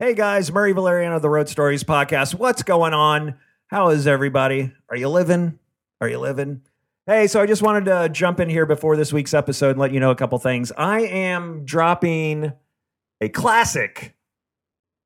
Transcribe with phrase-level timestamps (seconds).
[0.00, 2.32] Hey guys, Murray Valeriano of the Road Stories podcast.
[2.32, 3.34] What's going on?
[3.66, 4.72] How is everybody?
[4.88, 5.58] Are you living?
[6.00, 6.62] Are you living?
[7.06, 9.90] Hey, so I just wanted to jump in here before this week's episode and let
[9.90, 10.70] you know a couple things.
[10.78, 12.52] I am dropping
[13.20, 14.14] a classic,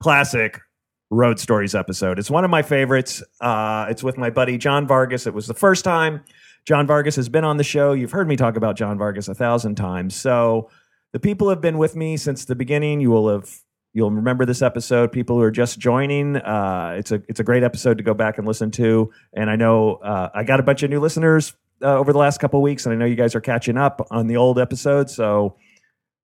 [0.02, 0.60] classic
[1.08, 2.18] Road Stories episode.
[2.18, 3.22] It's one of my favorites.
[3.40, 5.26] Uh, it's with my buddy John Vargas.
[5.26, 6.22] It was the first time
[6.66, 7.94] John Vargas has been on the show.
[7.94, 10.14] You've heard me talk about John Vargas a thousand times.
[10.14, 10.68] So
[11.12, 13.58] the people have been with me since the beginning, you will have
[13.92, 15.12] you'll remember this episode.
[15.12, 18.38] People who are just joining, uh, it's a it's a great episode to go back
[18.38, 19.12] and listen to.
[19.34, 22.38] And I know uh, I got a bunch of new listeners uh, over the last
[22.38, 25.14] couple of weeks, and I know you guys are catching up on the old episodes.
[25.14, 25.56] So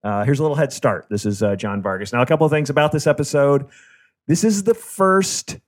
[0.05, 1.07] uh, here's a little head start.
[1.11, 2.13] This is uh, John Vargas.
[2.13, 3.67] Now, a couple of things about this episode.
[4.27, 5.59] This is the first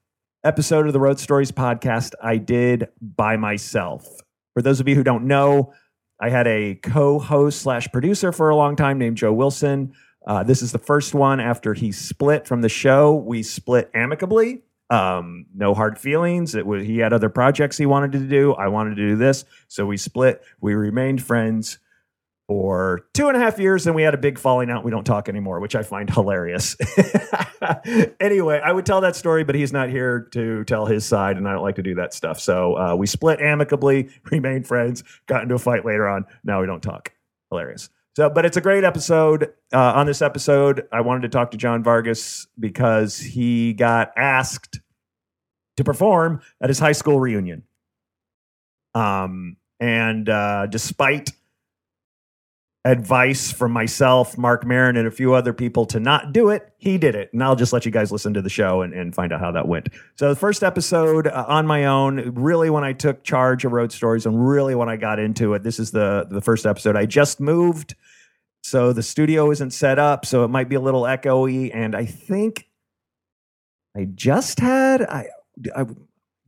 [0.45, 4.07] episode of the Road Stories podcast I did by myself.
[4.55, 5.73] For those of you who don't know,
[6.21, 9.95] I had a co-host slash producer for a long time named Joe Wilson.
[10.27, 13.15] Uh, this is the first one after he split from the show.
[13.15, 14.63] We split amicably.
[14.91, 16.55] Um, no hard feelings.
[16.55, 18.53] It was he had other projects he wanted to do.
[18.55, 20.43] I wanted to do this, so we split.
[20.61, 21.79] We remained friends
[22.49, 24.85] for two and a half years, and we had a big falling out.
[24.85, 26.77] We don't talk anymore, which I find hilarious.
[28.21, 31.49] anyway, I would tell that story, but he's not here to tell his side, and
[31.49, 32.41] I don't like to do that stuff.
[32.41, 36.25] So uh, we split amicably, remained friends, got into a fight later on.
[36.43, 37.13] Now we don't talk.
[37.51, 37.89] Hilarious.
[38.17, 39.53] So, but it's a great episode.
[39.73, 44.81] Uh, on this episode, I wanted to talk to John Vargas because he got asked
[45.77, 47.63] to perform at his high school reunion.
[48.95, 51.31] Um, and uh, despite
[52.85, 56.97] advice from myself, Marc Maron, and a few other people to not do it, he
[56.97, 57.31] did it.
[57.33, 59.53] And I'll just let you guys listen to the show and, and find out how
[59.53, 59.91] that went.
[60.17, 63.93] So, the first episode uh, on my own, really when I took charge of Road
[63.93, 66.97] Stories and really when I got into it, this is the, the first episode.
[66.97, 67.95] I just moved.
[68.63, 71.71] So the studio isn't set up, so it might be a little echoey.
[71.73, 72.69] And I think
[73.97, 75.29] I just had I,
[75.75, 75.87] I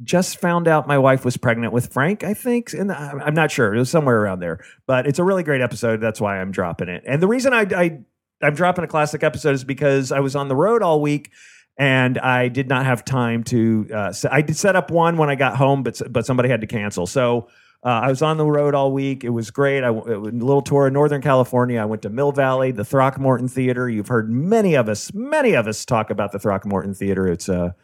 [0.02, 2.72] just found out my wife was pregnant with Frank, I think.
[2.72, 3.74] And I'm not sure.
[3.74, 4.64] It was somewhere around there.
[4.86, 6.00] But it's a really great episode.
[6.00, 7.04] That's why I'm dropping it.
[7.06, 7.98] And the reason I, I
[8.42, 11.30] I'm dropping a classic episode is because I was on the road all week
[11.78, 13.88] and I did not have time to.
[13.92, 16.66] Uh, I did set up one when I got home, but but somebody had to
[16.66, 17.06] cancel.
[17.06, 17.48] So
[17.84, 19.24] uh, I was on the road all week.
[19.24, 19.82] It was great.
[19.82, 21.80] I a little tour in Northern California.
[21.80, 23.88] I went to Mill Valley, the Throckmorton Theater.
[23.88, 27.26] You've heard many of us, many of us talk about the Throckmorton Theater.
[27.26, 27.74] It's a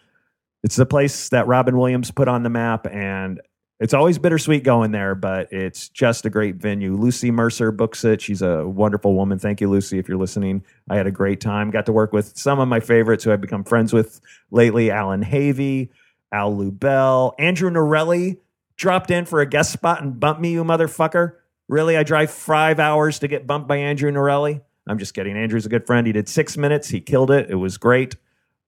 [0.62, 3.40] it's the place that Robin Williams put on the map, and
[3.80, 6.96] it's always bittersweet going there, but it's just a great venue.
[6.96, 8.20] Lucy Mercer books it.
[8.20, 9.38] She's a wonderful woman.
[9.38, 10.64] Thank you, Lucy, if you're listening.
[10.90, 11.70] I had a great time.
[11.70, 14.20] Got to work with some of my favorites who I've become friends with
[14.50, 15.90] lately Allan Havey,
[16.32, 18.38] Al Lubel, Andrew Norelli
[18.76, 21.34] dropped in for a guest spot and bumped me, you motherfucker.
[21.68, 21.96] Really?
[21.96, 24.62] I drive five hours to get bumped by Andrew Norelli?
[24.88, 25.36] I'm just kidding.
[25.36, 26.06] Andrew's a good friend.
[26.06, 26.88] He did six minutes.
[26.88, 27.50] He killed it.
[27.50, 28.16] It was great.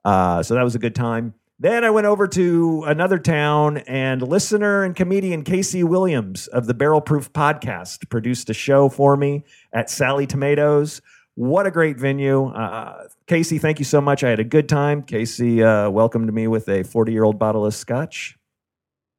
[0.04, 1.34] Uh, so that was a good time.
[1.62, 6.72] Then I went over to another town, and listener and comedian Casey Williams of the
[6.72, 9.44] Barrel Proof podcast produced a show for me
[9.74, 11.02] at Sally Tomatoes.
[11.34, 12.46] What a great venue.
[12.46, 14.24] Uh, Casey, thank you so much.
[14.24, 15.02] I had a good time.
[15.02, 18.38] Casey uh, welcomed me with a 40 year old bottle of scotch.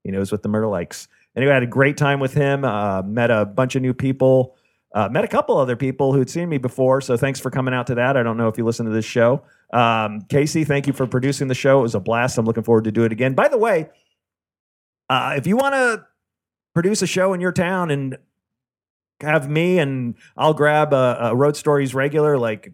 [0.03, 1.07] He knows what the murder likes.
[1.35, 2.65] Anyway, I had a great time with him.
[2.65, 4.55] Uh, met a bunch of new people.
[4.95, 7.01] Uh, met a couple other people who'd seen me before.
[7.01, 8.17] So thanks for coming out to that.
[8.17, 9.43] I don't know if you listen to this show.
[9.71, 11.79] Um, Casey, thank you for producing the show.
[11.79, 12.37] It was a blast.
[12.37, 13.33] I'm looking forward to do it again.
[13.33, 13.89] By the way,
[15.09, 16.05] uh, if you want to
[16.73, 18.17] produce a show in your town and
[19.21, 22.73] have me and I'll grab a, a, Road Stories regular like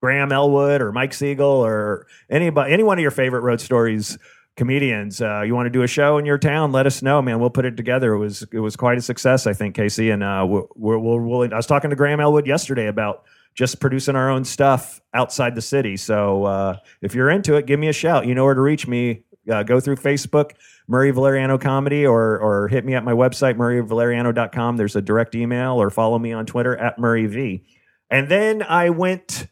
[0.00, 4.18] Graham Elwood or Mike Siegel or anybody, any one of your favorite Road Stories
[4.56, 5.20] comedians.
[5.20, 6.72] Uh, you want to do a show in your town?
[6.72, 7.40] Let us know, man.
[7.40, 8.12] We'll put it together.
[8.12, 10.10] It was it was quite a success, I think, Casey.
[10.10, 14.16] And uh, we're, we're, we're, I was talking to Graham Elwood yesterday about just producing
[14.16, 15.96] our own stuff outside the city.
[15.96, 18.26] So uh, if you're into it, give me a shout.
[18.26, 19.24] You know where to reach me.
[19.50, 20.52] Uh, go through Facebook,
[20.86, 24.76] Murray Valeriano Comedy, or or hit me at my website, murrayvaleriano.com.
[24.76, 27.64] There's a direct email, or follow me on Twitter at Murray V.
[28.08, 29.48] And then I went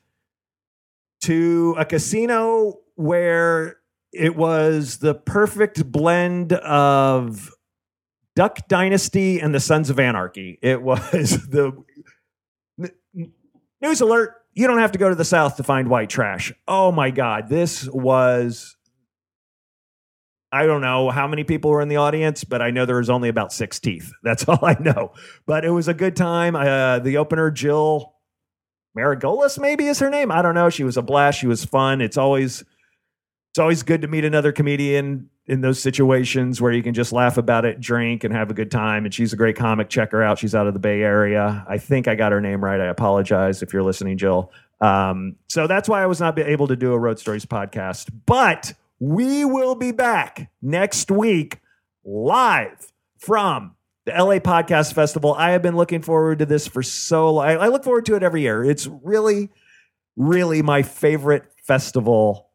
[1.22, 3.78] to a casino where
[4.12, 7.52] it was the perfect blend of
[8.36, 10.58] Duck Dynasty and the Sons of Anarchy.
[10.62, 11.72] It was the
[13.80, 16.52] News alert, you don't have to go to the South to find white trash.
[16.68, 18.76] Oh my God, this was.
[20.52, 23.08] I don't know how many people were in the audience, but I know there was
[23.08, 24.12] only about six teeth.
[24.24, 25.12] That's all I know.
[25.46, 26.56] But it was a good time.
[26.56, 28.14] Uh, the opener, Jill
[28.98, 30.32] Margolis, maybe is her name.
[30.32, 30.68] I don't know.
[30.68, 31.38] She was a blast.
[31.38, 32.00] She was fun.
[32.00, 32.64] It's always
[33.50, 37.36] it's always good to meet another comedian in those situations where you can just laugh
[37.36, 39.04] about it, drink, and have a good time.
[39.04, 39.88] And she's a great comic.
[39.88, 40.38] Check her out.
[40.38, 41.64] She's out of the Bay Area.
[41.68, 42.80] I think I got her name right.
[42.80, 44.52] I apologize if you're listening, Jill.
[44.80, 48.10] Um, so that's why I was not able to do a Road Stories podcast.
[48.26, 51.58] But we will be back next week
[52.04, 53.74] live from
[54.06, 55.34] the LA Podcast Festival.
[55.34, 57.46] I have been looking forward to this for so long.
[57.46, 58.64] I look forward to it every year.
[58.64, 59.50] It's really,
[60.16, 62.49] really my favorite festival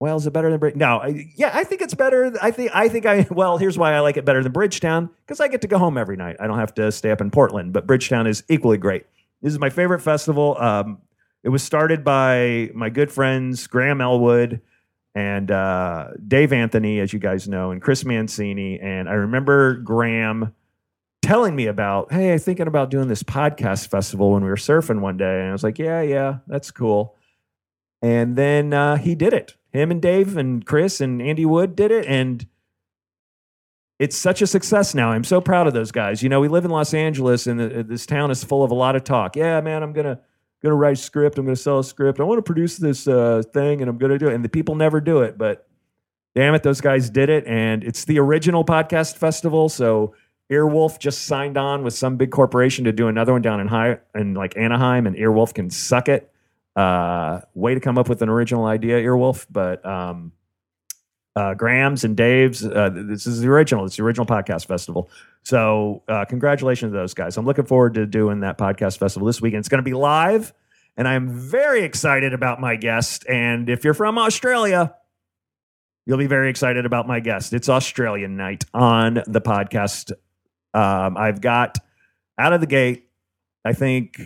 [0.00, 0.76] well, is it better than Bridge?
[0.76, 2.32] No, I, yeah, I think it's better.
[2.42, 5.40] I think I think I well, here's why I like it better than Bridgetown because
[5.40, 6.36] I get to go home every night.
[6.40, 7.72] I don't have to stay up in Portland.
[7.72, 9.06] But Bridgetown is equally great.
[9.42, 10.56] This is my favorite festival.
[10.58, 10.98] Um,
[11.42, 14.62] it was started by my good friends Graham Elwood
[15.14, 18.80] and uh, Dave Anthony, as you guys know, and Chris Mancini.
[18.80, 20.54] And I remember Graham
[21.22, 25.00] telling me about, hey, I'm thinking about doing this podcast festival when we were surfing
[25.00, 25.40] one day.
[25.40, 27.16] And I was like, yeah, yeah, that's cool.
[28.02, 31.90] And then uh, he did it him and Dave and Chris and Andy Wood did
[31.90, 32.46] it, and
[33.98, 35.10] it's such a success now.
[35.10, 36.22] I'm so proud of those guys.
[36.22, 38.74] You know, we live in Los Angeles, and the, this town is full of a
[38.74, 39.34] lot of talk.
[39.34, 40.20] Yeah, man, I'm gonna
[40.62, 41.38] gonna write a script.
[41.38, 42.20] I'm gonna sell a script.
[42.20, 44.34] I want to produce this uh, thing, and I'm gonna do it.
[44.34, 45.66] And the people never do it, but
[46.36, 47.44] damn it, those guys did it.
[47.44, 50.14] And it's the original podcast festival, so.
[50.52, 53.98] Earwolf just signed on with some big corporation to do another one down in high
[54.14, 56.33] in like Anaheim, and Earwolf can suck it.
[56.76, 59.46] Uh, way to come up with an original idea, Earwolf.
[59.50, 60.32] But um,
[61.36, 62.64] uh, Graham's and Dave's.
[62.64, 63.84] Uh, this is the original.
[63.84, 65.10] It's the original podcast festival.
[65.42, 67.36] So uh, congratulations to those guys.
[67.36, 69.60] I'm looking forward to doing that podcast festival this weekend.
[69.60, 70.52] It's going to be live,
[70.96, 73.26] and I'm very excited about my guest.
[73.28, 74.94] And if you're from Australia,
[76.06, 77.52] you'll be very excited about my guest.
[77.52, 80.12] It's Australian night on the podcast.
[80.72, 81.78] Um, I've got
[82.38, 83.08] out of the gate.
[83.64, 84.20] I think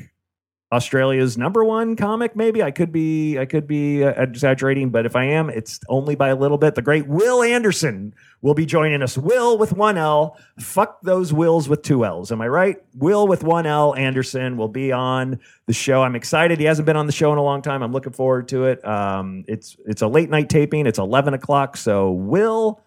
[0.70, 2.36] Australia's number one comic.
[2.36, 6.14] Maybe I could be I could be uh, exaggerating, but if I am, it's only
[6.14, 6.74] by a little bit.
[6.74, 9.16] The great Wil Anderson will be joining us.
[9.16, 10.36] Wil with one L.
[10.58, 12.30] Fuck those Wills with two L's.
[12.30, 12.76] Am I right?
[12.94, 13.94] Wil with one L.
[13.94, 16.02] Anderson will be on the show.
[16.02, 16.58] I'm excited.
[16.58, 17.82] He hasn't been on the show in a long time.
[17.82, 18.84] I'm looking forward to it.
[18.86, 20.86] Um, it's it's a late night taping.
[20.86, 21.78] It's 11 o'clock.
[21.78, 22.82] So Wil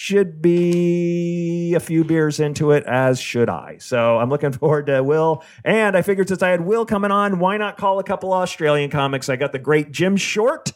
[0.00, 3.76] should be a few beers into it, as should I.
[3.80, 5.44] So I'm looking forward to Wil.
[5.62, 8.88] And I figured since I had Wil coming on, why not call a couple Australian
[8.88, 9.28] comics?
[9.28, 10.72] I got the great Jim Short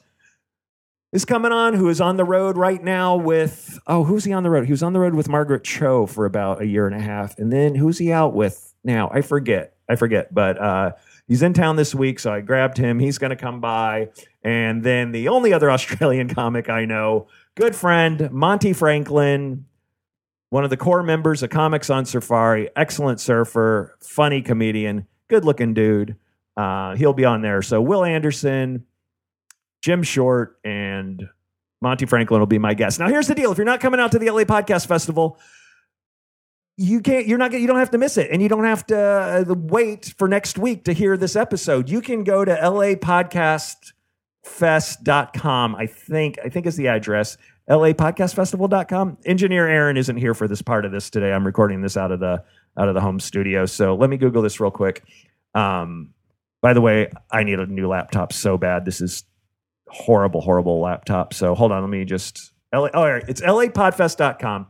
[1.10, 4.42] is coming on, who is on the road right now with, oh, who's he on
[4.42, 4.66] the road?
[4.66, 7.38] He was on the road with Margaret Cho for about a year and a half.
[7.38, 9.10] And then who's he out with now?
[9.10, 9.74] I forget.
[9.88, 10.34] I forget.
[10.34, 10.92] But uh,
[11.28, 12.18] he's in town this week.
[12.18, 12.98] So I grabbed him.
[12.98, 14.10] He's going to come by.
[14.42, 19.66] And then the only other Australian comic I know good friend, Monty Franklin,
[20.50, 25.74] one of the core members of Comics on Safari, excellent surfer, funny comedian, good looking
[25.74, 26.16] dude.
[26.56, 27.62] Uh, he'll be on there.
[27.62, 28.86] So Wil Anderson,
[29.82, 31.28] Jim Short, and
[31.80, 33.00] Monty Franklin will be my guest.
[33.00, 35.38] Now, here's the deal: if you're not coming out to the LA Podcast Festival,
[36.76, 37.26] you can't.
[37.26, 37.50] You're not.
[37.50, 37.62] Going.
[37.62, 40.58] You don't have to miss it, and you don't have to uh, wait for next
[40.58, 41.88] week to hear this episode.
[41.88, 43.92] You can go to LA Podcast
[44.44, 47.38] fest.com i think i think is the address
[47.68, 52.12] lapodcastfestival.com engineer aaron isn't here for this part of this today i'm recording this out
[52.12, 52.42] of the
[52.78, 55.02] out of the home studio so let me google this real quick
[55.54, 56.12] um,
[56.60, 59.24] by the way i need a new laptop so bad this is
[59.88, 64.66] horrible horrible laptop so hold on let me just LA, oh, all right it's lapodfest.com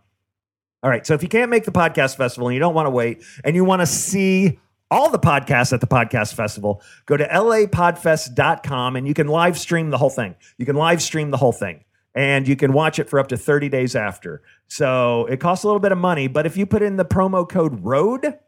[0.85, 2.91] all right so if you can't make the podcast festival and you don't want to
[2.91, 4.61] wait and you want to see
[4.95, 9.91] all the podcasts at the podcast festival, go to lapodfest.com and you can live stream
[9.91, 10.37] the whole thing.
[10.57, 13.37] You can live stream the whole thing and you can watch it for up to
[13.37, 14.43] 30 days after.
[14.69, 17.49] So it costs a little bit of money, but if you put in the promo
[17.49, 18.39] code ROAD,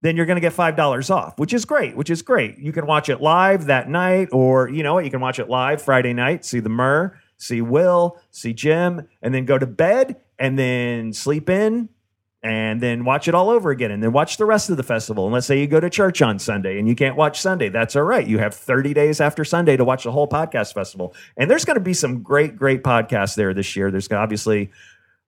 [0.00, 2.58] then you're going to get $5 off, which is great, which is great.
[2.58, 5.04] You can watch it live that night, or you know what?
[5.04, 9.34] You can watch it live Friday night, see the Murr, see Wil, see Jim, and
[9.34, 11.88] then go to bed and then sleep in
[12.42, 15.24] and then watch it all over again and then watch the rest of the festival.
[15.24, 17.68] And let's say you go to church on Sunday and you can't watch Sunday.
[17.68, 18.26] That's all right.
[18.26, 21.14] You have 30 days after Sunday to watch the whole podcast festival.
[21.36, 23.90] And there's going to be some great, great podcasts there this year.
[23.90, 24.70] There's obviously,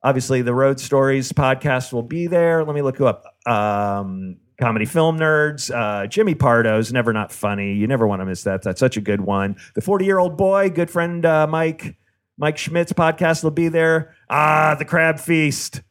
[0.03, 2.65] obviously the Road Stories podcast will be there.
[2.65, 3.25] Let me look up.
[3.45, 5.75] Um, comedy film nerds.
[5.75, 7.75] Uh, Jimmy Pardo's never not funny.
[7.75, 8.63] You never want to miss that.
[8.63, 9.57] That's such a good one.
[9.75, 11.97] The 40 year old boy, good friend uh, Mike,
[12.41, 14.15] Mike Schmidt's podcast will be there.
[14.31, 15.83] Ah, the Crab Feast.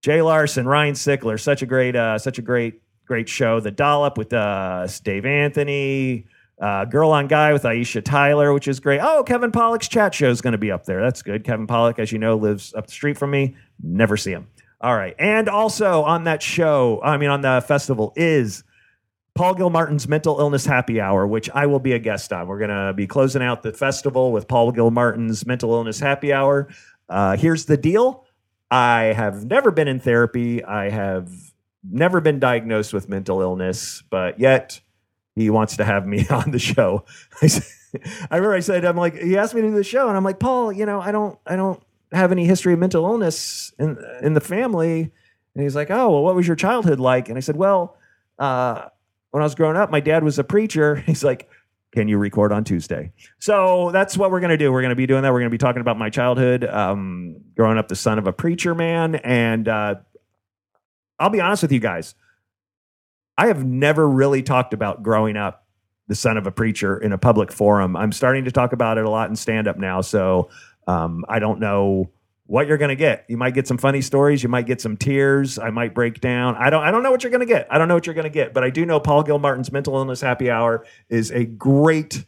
[0.00, 3.60] Jay Larson, Ryan Sickler, such a great, uh, such a great, great show.
[3.60, 6.24] The Dollop with uh, Dave Anthony,
[6.58, 9.00] uh, Girl on Guy with Aisha Tyler, which is great.
[9.02, 11.02] Oh, Kevin Pollak's chat show is going to be up there.
[11.02, 11.44] That's good.
[11.44, 13.54] Kevin Pollak, as you know, lives up the street from me.
[13.82, 14.46] Never see him.
[14.80, 18.64] All right, and also on that show, I mean, on the festival is
[19.36, 22.48] Paul Gilmartin's Mental Illness Happy Hour, which I will be a guest on.
[22.48, 26.68] We're going to be closing out the festival with Paul Gilmartin's Mental Illness Happy Hour.
[27.08, 28.24] Uh, here's the deal
[28.70, 30.64] I have never been in therapy.
[30.64, 31.30] I have
[31.84, 34.80] never been diagnosed with mental illness, but yet
[35.34, 37.04] he wants to have me on the show.
[37.42, 37.64] I, said,
[38.30, 40.24] I remember I said, I'm like, he asked me to do the show, and I'm
[40.24, 43.98] like, Paul, you know, I don't, I don't have any history of mental illness in
[44.22, 45.12] in the family.
[45.54, 47.28] And he's like, oh, well, what was your childhood like?
[47.28, 47.96] And I said, well,
[48.38, 48.88] uh,
[49.36, 50.94] when I was growing up, my dad was a preacher.
[51.06, 51.50] He's like,
[51.92, 53.12] can you record on Tuesday?
[53.38, 54.72] So that's what we're going to do.
[54.72, 55.30] We're going to be doing that.
[55.30, 58.32] We're going to be talking about my childhood, um, growing up the son of a
[58.32, 59.16] preacher man.
[59.16, 59.96] And uh,
[61.18, 62.14] I'll be honest with you guys.
[63.36, 65.66] I have never really talked about growing up
[66.08, 67.94] the son of a preacher in a public forum.
[67.94, 70.00] I'm starting to talk about it a lot in stand up now.
[70.00, 70.48] So
[70.86, 72.08] um, I don't know
[72.46, 73.24] what you're going to get.
[73.28, 74.42] You might get some funny stories.
[74.42, 75.58] You might get some tears.
[75.58, 76.56] I might break down.
[76.56, 76.82] I don't.
[76.82, 77.66] I don't know what you're going to get.
[77.70, 78.54] I don't know what you're going to get.
[78.54, 82.24] But I do know Paul Gilmartin's Mental Illness Happy Hour is a great,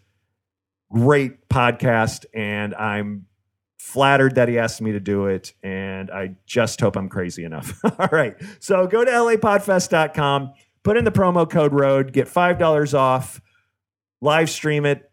[0.91, 3.27] great podcast, and I'm
[3.79, 5.53] flattered that he asked me to do it.
[5.63, 7.81] And I just hope I'm crazy enough.
[7.99, 8.37] All right.
[8.59, 13.41] So go to lapodfest.com, put in the promo code ROAD, get five dollars off,
[14.21, 15.11] live stream it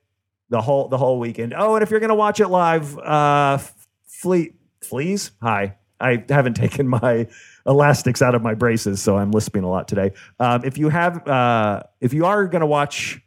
[0.50, 1.54] the whole the whole weekend.
[1.56, 3.60] Oh, and if you're going to watch it live, uh,
[4.08, 5.32] fleet fleas.
[5.42, 5.76] Hi.
[6.00, 7.28] I haven't taken my
[7.66, 10.12] elastics out of my braces, so I'm lisping a lot today.
[10.40, 13.22] Um, if you have, uh, if you are going to watch,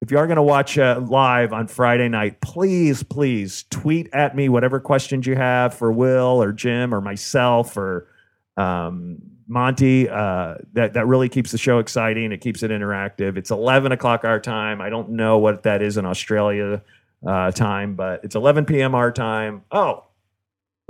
[0.00, 4.34] if you are going to watch uh, live on Friday night, please, please tweet at
[4.34, 8.08] me whatever questions you have for Wil or Jim or myself or
[8.56, 10.08] um, Monty.
[10.08, 12.32] Uh, that that really keeps the show exciting.
[12.32, 13.36] It keeps it interactive.
[13.36, 14.80] It's 11 o'clock our time.
[14.80, 16.82] I don't know what that is in Australia
[17.24, 18.96] uh, time, but it's 11 p.m.
[18.96, 19.62] our time.
[19.70, 20.04] Oh,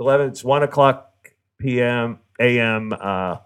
[0.03, 0.27] 11.
[0.27, 1.11] It's one o'clock
[1.59, 2.19] p.m.
[2.39, 2.93] a.m.
[2.99, 3.37] Uh,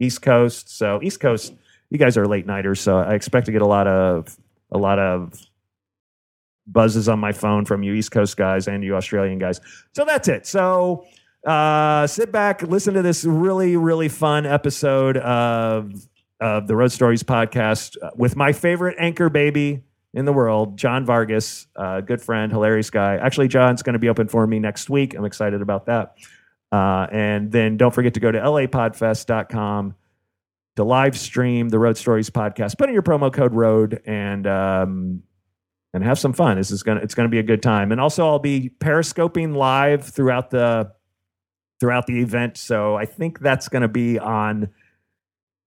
[0.00, 0.76] East Coast.
[0.76, 1.54] So East Coast,
[1.90, 4.36] you guys are late nighters, so I expect to get a lot of
[4.72, 5.40] a lot of
[6.66, 9.60] buzzes on my phone from you East Coast guys and you Australian guys.
[9.94, 10.46] So that's it.
[10.46, 11.06] So
[11.46, 15.92] uh, sit back, listen to this really really fun episode of
[16.40, 19.84] of the Road Stories podcast with my favorite anchor baby
[20.14, 23.16] in the world, John Vargas, uh, good friend, hilarious guy.
[23.16, 25.14] Actually, John's going to be open for me next week.
[25.14, 26.14] I'm excited about that.
[26.72, 29.94] Uh, and then don't forget to go to lapodfest.com
[30.76, 32.78] to live stream the Road Stories podcast.
[32.78, 35.22] Put in your promo code ROAD and um,
[35.92, 36.56] and have some fun.
[36.56, 37.90] This is gonna it's gonna be a good time.
[37.90, 40.92] And also, I'll be periscoping live throughout the
[41.80, 42.56] throughout the event.
[42.56, 44.68] So I think that's going to be on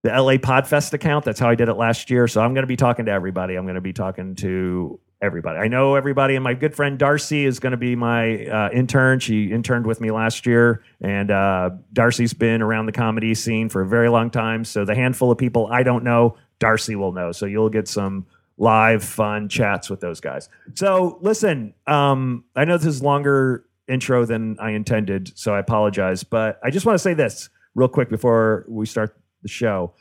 [0.04, 1.26] the LA Podfest account.
[1.26, 2.28] That's how I did it last year.
[2.28, 3.56] So I'm going to be talking to everybody.
[3.56, 5.60] I'm going to be talking to everybody.
[5.60, 9.20] I know everybody, and my good friend Darcy is going to be my uh, intern.
[9.20, 13.82] She interned with me last year, and uh, Darcy's been around the comedy scene for
[13.82, 14.66] a very long time.
[14.66, 17.32] So the handful of people I don't know, Darcy will know.
[17.32, 18.26] So you'll get some
[18.58, 20.50] live fun chats with those guys.
[20.76, 26.24] So listen, um, I know this is longer intro than I intended, so I apologize,
[26.24, 29.94] but I just want to say this real quick before we start the show.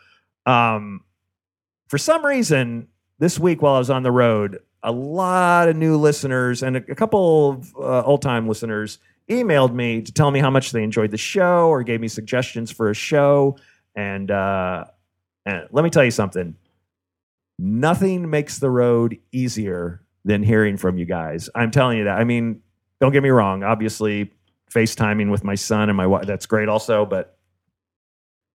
[0.46, 1.04] Um,
[1.88, 5.96] for some reason, this week while I was on the road, a lot of new
[5.96, 10.40] listeners and a, a couple of uh, old time listeners emailed me to tell me
[10.40, 13.56] how much they enjoyed the show or gave me suggestions for a show.
[13.94, 14.86] And, uh,
[15.44, 16.56] and let me tell you something
[17.60, 21.50] nothing makes the road easier than hearing from you guys.
[21.54, 22.18] I'm telling you that.
[22.18, 22.62] I mean,
[23.00, 23.62] don't get me wrong.
[23.62, 24.32] Obviously,
[24.72, 27.04] FaceTiming with my son and my wife, that's great also.
[27.04, 27.36] But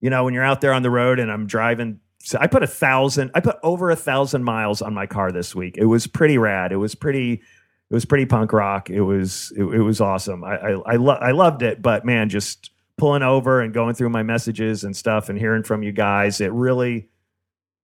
[0.05, 2.61] you know, when you're out there on the road and I'm driving, so I put
[2.61, 5.77] a thousand, I put over a thousand miles on my car this week.
[5.79, 6.71] It was pretty rad.
[6.71, 8.91] It was pretty, it was pretty punk rock.
[8.91, 10.43] It was, it, it was awesome.
[10.43, 12.69] I, I, I, lo- I loved it, but man, just
[12.99, 16.51] pulling over and going through my messages and stuff and hearing from you guys, it
[16.51, 17.09] really,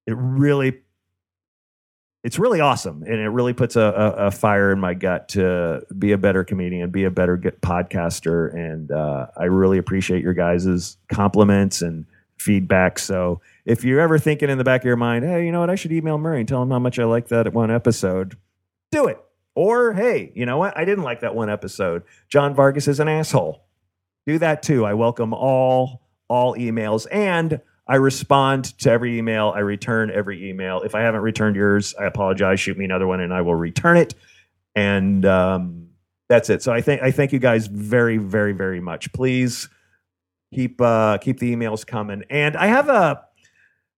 [0.05, 0.81] it really
[2.23, 5.81] it's really awesome and it really puts a, a, a, fire in my gut to
[5.97, 10.97] be a better comedian be a better podcaster and uh, i really appreciate your guys'
[11.11, 12.05] compliments and
[12.41, 15.59] feedback so if you're ever thinking in the back of your mind hey you know
[15.59, 18.37] what i should email murray and tell him how much i like that one episode
[18.91, 19.19] do it
[19.55, 23.07] or hey you know what i didn't like that one episode john vargas is an
[23.07, 23.63] asshole
[24.25, 29.51] do that too i welcome all all emails and I respond to every email.
[29.53, 30.81] I return every email.
[30.81, 32.57] If I haven't returned yours, I apologize.
[32.57, 34.13] Shoot me another one, and I will return it.
[34.75, 35.89] And um,
[36.29, 36.63] that's it.
[36.63, 39.11] So I think I thank you guys very, very, very much.
[39.11, 39.67] Please
[40.53, 42.23] keep uh, keep the emails coming.
[42.29, 43.23] And I have a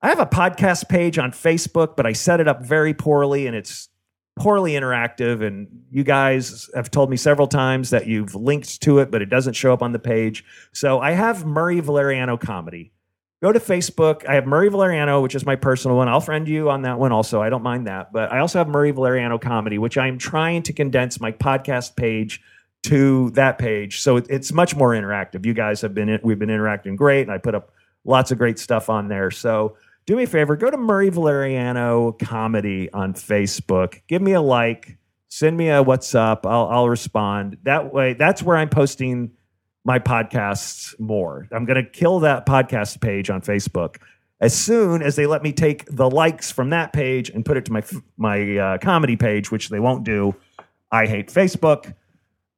[0.02, 3.56] I have a podcast page on Facebook, but I set it up very poorly, and
[3.56, 3.90] it's
[4.36, 5.46] poorly interactive.
[5.46, 9.30] And you guys have told me several times that you've linked to it, but it
[9.30, 10.44] doesn't show up on the page.
[10.74, 12.94] So I have Murray Valeriano comedy
[13.44, 14.26] go to Facebook.
[14.26, 16.08] I have Murray Valeriano, which is my personal one.
[16.08, 17.42] I'll friend you on that one also.
[17.42, 18.14] I don't mind that.
[18.14, 22.42] But I also have Murray Valeriano Comedy, which I'm trying to condense my podcast page
[22.84, 24.02] to that page.
[24.02, 25.46] So it, it's much more interactive.
[25.46, 27.72] You guys have been, we've been interacting great, and I put up
[28.06, 29.32] lots of great stuff on there.
[29.32, 34.02] So do me a favor, go to Murray Valeriano Comedy on Facebook.
[34.08, 34.98] Give me a like,
[35.30, 36.46] send me a what's up.
[36.46, 37.58] I'll, I'll respond.
[37.64, 39.32] That way, that's where I'm posting
[39.86, 41.48] my podcasts more.
[41.52, 43.98] I'm going to kill that podcast page on Facebook
[44.42, 47.66] as soon as they let me take the likes from that page and put it
[47.66, 47.84] to my
[48.18, 50.36] my uh, comedy page, which they won't do.
[50.92, 51.94] I hate Facebook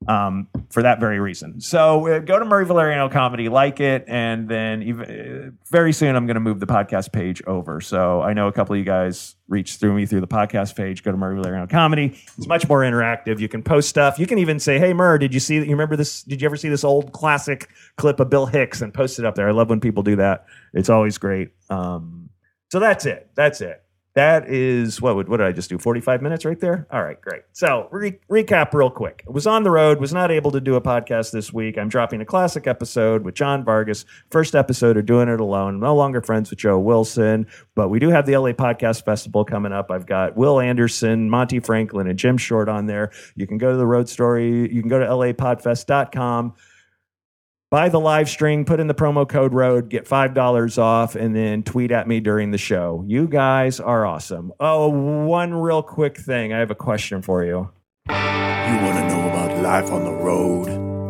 [0.08, 1.60] um, for that very reason.
[1.62, 6.16] So uh, go to Murray Valeriano Comedy, like it, and then even, uh, very soon
[6.16, 7.82] I'm going to move the podcast page over.
[7.82, 11.04] So I know a couple of you guys reached through me through the podcast page.
[11.04, 12.18] Go to Murray Valeriano Comedy.
[12.38, 13.40] It's much more interactive.
[13.40, 14.20] You can post stuff.
[14.20, 15.66] You can even say, "Hey, Murr, did you see that?
[15.66, 16.24] You remember this?
[16.24, 19.36] Did you ever see this old classic clip of Bill Hicks?" and post it up
[19.36, 19.48] there.
[19.48, 20.46] I love when people do that.
[20.74, 21.50] It's always great.
[21.70, 22.30] Um,
[22.72, 23.30] so that's it.
[23.36, 23.82] That's it.
[24.16, 25.78] That is what would what did I just do?
[25.78, 26.88] Forty five minutes right there.
[26.90, 27.42] All right, great.
[27.52, 29.26] So re- recap real quick.
[29.28, 31.78] I was on the road, was not able to do a podcast this week.
[31.78, 34.06] I'm dropping a classic episode with John Vargas.
[34.32, 35.82] First episode of doing it alone.
[35.82, 37.46] No longer friends with Joe Wilson,
[37.76, 39.92] but we do have the LA Podcast Festival coming up.
[39.92, 43.12] I've got Wil Anderson, Monty Franklin, and Jim Short on there.
[43.36, 44.74] You can go to the Road Story.
[44.74, 46.54] You can go to lapodfest.com
[47.70, 51.64] buy the live stream, put in the promo code ROAD, get $5 off, and then
[51.64, 53.04] tweet at me during the show.
[53.08, 54.52] You guys are awesome.
[54.60, 56.54] Oh, one real quick thing.
[56.54, 57.72] I have a question for you.
[58.08, 58.14] You
[58.82, 60.85] want to know about life on the road?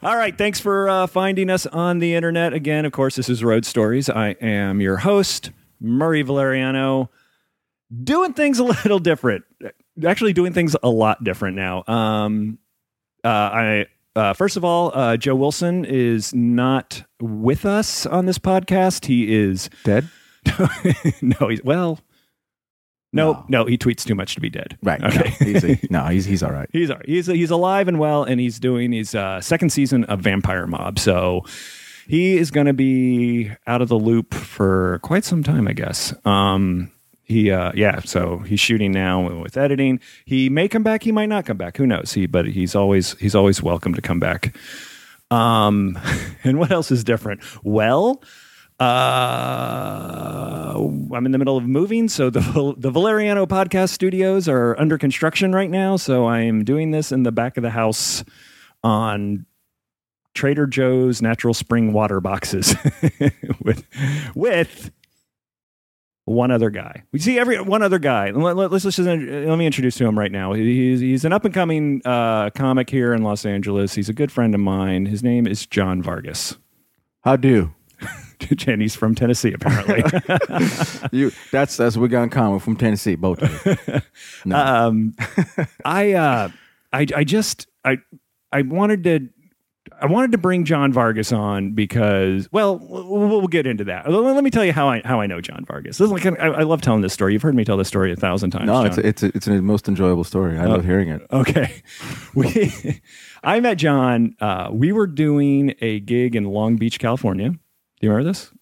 [0.00, 0.36] All right.
[0.36, 2.52] Thanks for uh, finding us on the internet.
[2.52, 4.08] Again, of course, this is Road Stories.
[4.08, 5.50] I am your host,
[5.80, 7.08] Murray Valeriano,
[8.04, 9.44] doing things a little different.
[10.06, 11.82] Actually, doing things a lot different now.
[11.88, 12.58] Um,
[13.24, 18.38] uh, I uh, first of all, uh, Joe Wilson is not with us on this
[18.38, 19.06] podcast.
[19.06, 20.08] He is Dead?
[21.20, 21.98] no, he's well.
[23.12, 23.44] No, No.
[23.48, 24.76] no, he tweets too much to be dead.
[24.82, 25.02] Right.
[25.02, 25.34] Okay.
[25.40, 26.68] No, he's, no, he's, he's all right.
[26.72, 27.08] He's all right.
[27.08, 30.98] he's he's alive and well, and he's doing his uh, second season of Vampire Mob.
[30.98, 31.44] So
[32.06, 36.12] he is going to be out of the loop for quite some time, I guess.
[36.26, 36.90] Um,
[37.24, 40.00] he uh, yeah, so he's shooting now with editing.
[40.26, 41.02] He may come back.
[41.02, 41.76] He might not come back.
[41.78, 42.12] Who knows?
[42.12, 44.54] He but he's always he's always welcome to come back.
[45.30, 45.98] Um,
[46.44, 47.40] and what else is different?
[47.64, 48.22] Well.
[48.80, 50.74] Uh,
[51.12, 52.40] I'm in the middle of moving, so the
[52.76, 55.96] the Valeriano podcast studios are under construction right now.
[55.96, 58.22] So I am doing this in the back of the house
[58.84, 59.46] on
[60.34, 62.76] Trader Joe's natural spring water boxes
[63.64, 63.84] with
[64.36, 64.92] with
[66.24, 67.02] one other guy.
[67.10, 68.30] We see every one other guy.
[68.30, 70.52] Let, let, us just let me introduce to him right now.
[70.52, 73.94] He's he's an up and coming uh, comic here in Los Angeles.
[73.94, 75.06] He's a good friend of mine.
[75.06, 76.56] His name is John Vargas.
[77.22, 77.74] How do
[78.66, 80.02] he's from Tennessee, apparently.
[81.18, 81.32] you?
[81.50, 82.58] That's that's what we got in common.
[82.60, 83.40] From Tennessee, both.
[84.44, 84.56] No.
[84.56, 85.14] um,
[85.84, 86.48] I, uh,
[86.92, 87.98] I, I just, I,
[88.52, 89.28] I wanted to,
[90.00, 94.08] I wanted to bring John Vargas on because, well, we'll, we'll get into that.
[94.10, 95.98] Let me tell you how I how I know John Vargas.
[95.98, 97.32] This is like I, I love telling this story.
[97.32, 98.66] You've heard me tell this story a thousand times.
[98.66, 100.58] no, it's a, it's a, it's a most enjoyable story.
[100.58, 101.22] I love hearing it.
[101.32, 101.82] Okay.
[102.34, 103.00] We,
[103.42, 104.36] I met John.
[104.40, 107.54] Uh, we were doing a gig in Long Beach, California.
[108.00, 108.52] Do you remember this?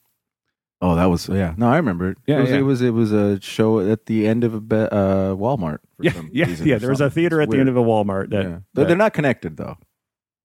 [0.83, 1.55] Oh, that was yeah.
[1.57, 2.19] No, I remember it.
[2.27, 2.57] Yeah, it was, yeah.
[2.57, 5.79] it was it was a show at the end of a be, uh, Walmart.
[5.97, 6.79] for Yeah, some yeah, yeah.
[6.79, 8.43] There was a theater It's at the end of a Walmart that, yeah.
[8.43, 9.79] They're, that- they're not connected though.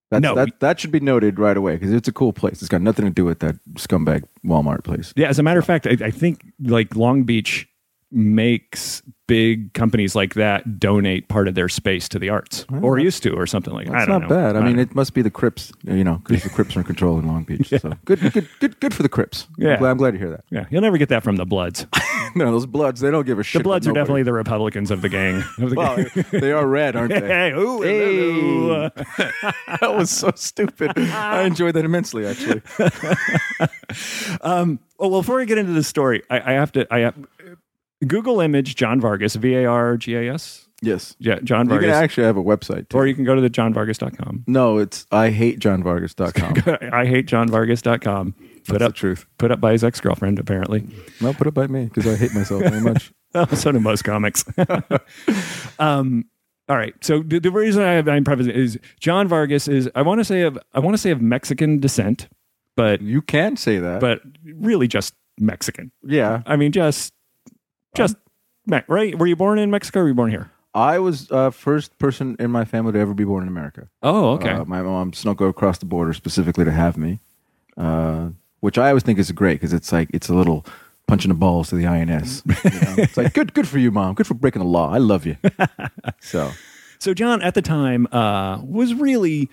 [0.10, 2.62] That's, No, that that should be noted right away because it's a cool place.
[2.62, 5.14] It's got nothing to do with that scumbag Walmart place.
[5.16, 7.68] Yeah, as a matter of fact, I, I think like Long Beach
[8.12, 13.24] makes big companies like that donate part of their space to the arts, or used
[13.24, 13.86] to, or something like.
[13.88, 13.94] that.
[13.96, 14.28] I That's not know.
[14.28, 14.50] bad.
[14.50, 14.82] I, don't mean, know.
[14.82, 17.44] it must be the Crips, you know, because the Crips are in control in Long
[17.44, 17.72] Beach.
[17.82, 19.48] So good, good, good, good for the Crips.
[19.58, 19.74] Yeah.
[19.74, 20.44] I'm glad, I'm glad to hear that.
[20.52, 21.88] yeah, you'll never get that from the Bloods.
[22.34, 23.60] No, those Bloods, they don't give a shit.
[23.60, 25.44] The Bloods are definitely the Republicans of the gang.
[25.60, 26.26] Of the Well, gang.
[26.32, 27.20] they are red, aren't they?
[27.20, 28.90] hey, ooh, hello.
[29.82, 30.98] that was so stupid.
[30.98, 32.62] I enjoyed that immensely, actually.
[34.42, 36.88] Um, oh well, before we get into the story, I, I have to.
[36.90, 37.16] I have,
[38.08, 40.68] Google image John Vargas, V A R G A S.
[40.84, 41.16] Yes.
[41.20, 41.92] Yeah, John You can Vargas.
[41.96, 42.98] actually have a website, too.
[42.98, 44.46] or you can go to the johnvargas.com.
[44.48, 46.90] no, it's I hate johnvargas.com.
[46.92, 48.32] I hate johnvargas.com.
[48.34, 49.26] Put That's up the truth.
[49.38, 50.88] put up by his ex girlfriend, apparently.
[51.20, 53.12] No, put it by me because I hate myself very much.
[53.34, 54.44] Oh, so do most comics.
[55.80, 56.26] um,
[56.68, 56.94] all right.
[57.02, 60.26] So the, the reason I have I'm prefacing is John Vargas is I want to
[60.26, 62.28] say of I want to say of Mexican descent,
[62.76, 64.02] but You can say that.
[64.02, 65.92] but really just Mexican.
[66.04, 67.14] yeah, I mean, just
[67.96, 68.16] just
[68.68, 69.18] right.
[69.18, 70.00] Were you born in Mexico?
[70.00, 70.52] or Were you born here?
[70.74, 73.90] I was uh, first person in my family to ever be born in America.
[74.02, 74.52] Oh, okay.
[74.52, 77.20] Uh, my mom snuck across the border specifically to have me,
[77.76, 78.30] uh,
[78.62, 80.66] which I always think is great because it's like it's a little
[81.08, 82.44] punching the balls to the INS.
[82.48, 82.96] you know?
[82.98, 84.14] It's like good, good for you, mom.
[84.16, 84.90] Good for breaking the law.
[84.90, 85.36] I love you.
[86.22, 86.52] so
[87.00, 89.50] So John at the time uh, was really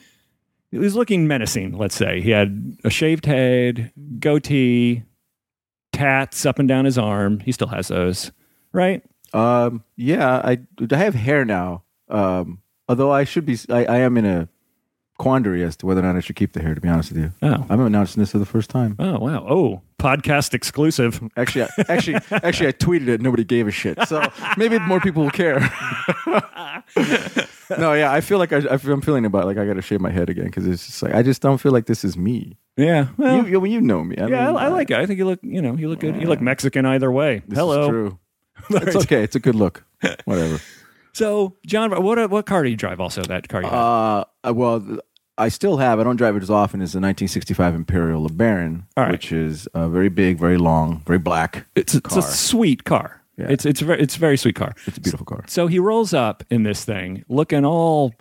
[0.70, 1.76] he was looking menacing.
[1.76, 5.02] Let's say he had a shaved head, goatee,
[5.92, 7.40] tats up and down his arm.
[7.40, 8.32] He still has those,
[8.72, 9.02] right?
[9.34, 10.58] um, yeah, I
[10.90, 11.82] I have hair now.
[12.08, 14.48] Um, although I should be, I, I am in a
[15.18, 16.74] quandary as to whether or not I should keep the hair.
[16.74, 18.96] To be honest with you, Oh, I'm announcing this for the first time.
[18.98, 21.20] oh wow, oh podcast exclusive.
[21.36, 23.20] Actually, I, actually, actually, I tweeted it.
[23.20, 23.98] Nobody gave a shit.
[24.08, 24.22] So
[24.56, 25.58] maybe more people will care.
[27.78, 30.10] no, yeah, I feel like I, I'm feeling about like I got to shave my
[30.10, 32.56] head again because it's just like I just don't feel like this is me.
[32.76, 34.16] Yeah, well, you, you, you know me.
[34.16, 34.98] I yeah, mean, I, I like it.
[34.98, 36.20] I think you look, you know, you look good.
[36.20, 37.42] You look Mexican either way.
[37.46, 37.88] This Hello.
[37.88, 38.18] True.
[38.70, 39.22] It's okay.
[39.22, 39.84] It's a good look.
[40.24, 40.60] Whatever.
[41.14, 43.00] So, John, what what car do you drive?
[43.00, 44.26] Also, that car you have?
[44.44, 45.00] Uh, well,
[45.36, 45.98] I still have.
[45.98, 49.10] I don't drive it as often as the 1965 Imperial LeBaron, right.
[49.10, 51.66] which is uh, very big, very long, very black.
[51.74, 53.17] it's it's a sweet car.
[53.38, 53.46] Yeah.
[53.50, 54.74] It's it's very it's a very sweet car.
[54.86, 55.44] It's a beautiful car.
[55.46, 58.12] So he rolls up in this thing, looking all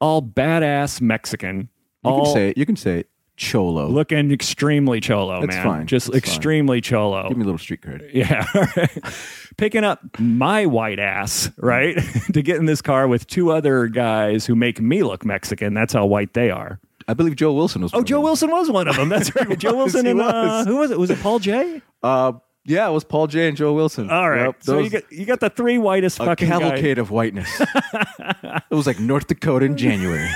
[0.00, 1.68] all badass Mexican,
[2.04, 2.58] You all can say it.
[2.58, 3.08] You can say it.
[3.34, 3.88] Cholo.
[3.88, 5.64] looking extremely cholo, That's man.
[5.64, 5.86] fine.
[5.86, 7.28] Just That's extremely cholo.
[7.28, 8.08] Give me a little street cred.
[8.12, 8.46] Yeah.
[9.56, 11.96] Picking up my white ass, right?
[12.32, 15.74] to get in this car with two other guys who make me look Mexican.
[15.74, 16.78] That's how white they are.
[17.08, 17.92] I believe Joe Wilson was.
[17.92, 18.24] Oh, one of Joe them.
[18.24, 19.08] Wilson was one of them.
[19.08, 19.58] That's right.
[19.58, 20.66] Joe Wilson and uh, was.
[20.66, 20.98] who was it?
[20.98, 21.82] Was it Paul J?
[22.02, 24.10] Uh, yeah, it was Paul J and Joe Wilson.
[24.10, 24.46] All right.
[24.46, 26.60] Yep, so those- you got you got the three whitest a fucking guys.
[26.60, 27.48] cavalcade of whiteness.
[27.60, 30.28] it was like North Dakota in January.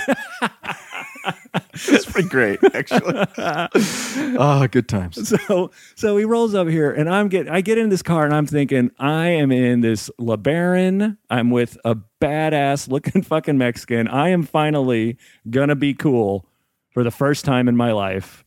[1.74, 3.24] it's pretty great, actually.
[3.38, 5.28] oh, good times.
[5.28, 8.34] So so he rolls up here and I'm get I get in this car and
[8.34, 11.16] I'm thinking I am in this LeBaron.
[11.30, 14.08] I'm with a badass looking fucking Mexican.
[14.08, 15.16] I am finally
[15.50, 16.46] gonna be cool
[16.90, 18.44] for the first time in my life.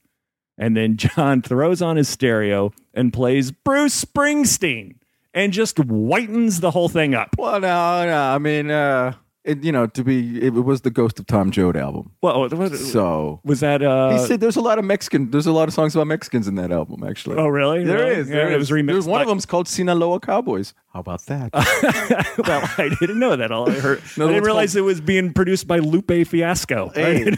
[0.59, 4.95] And then John throws on his stereo and plays Bruce Springsteen
[5.33, 7.29] and just whitens the whole thing up.
[7.37, 8.21] Well, no, no.
[8.35, 9.13] I mean, uh,
[9.45, 12.11] it, you know, to be, it was the Ghost of Tom Joad album.
[12.21, 15.31] Well, what- So was that uh he said there's a lot of Mexican.
[15.31, 17.37] There's a lot of songs about Mexicans in that album, actually.
[17.37, 17.85] Oh really?
[17.85, 18.15] There Really?
[18.15, 18.27] is.
[18.29, 18.69] Yeah, there it is.
[18.69, 18.87] was remixed.
[18.91, 20.73] There's one by- of them's called Sinaloa Cowboys.
[20.93, 21.51] How about that?
[22.45, 23.51] well, I didn't know that.
[23.51, 26.89] All I heard, No, I didn't realize it was being produced by Lupe Fiasco.
[26.93, 27.33] Hey.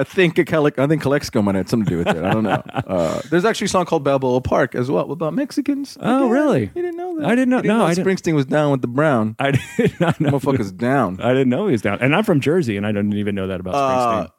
[0.00, 2.16] I think a I think Calexico might have something to do with it.
[2.24, 2.62] I don't know.
[2.90, 5.96] Uh, there's actually a song called Balboa Park as well about Mexicans.
[6.00, 6.60] Oh, Yeah, really?
[6.74, 7.26] You didn't know that?
[7.26, 9.36] I didn't know- You didn't no, I didn't- Springsteen was down with the Brown.
[9.38, 10.30] I did not know.
[10.32, 11.20] Motherfucker's down.
[11.20, 11.98] I didn't know he was down.
[12.00, 14.30] And I'm from Jersey, and I didn't even know that about Uh, Springsteen.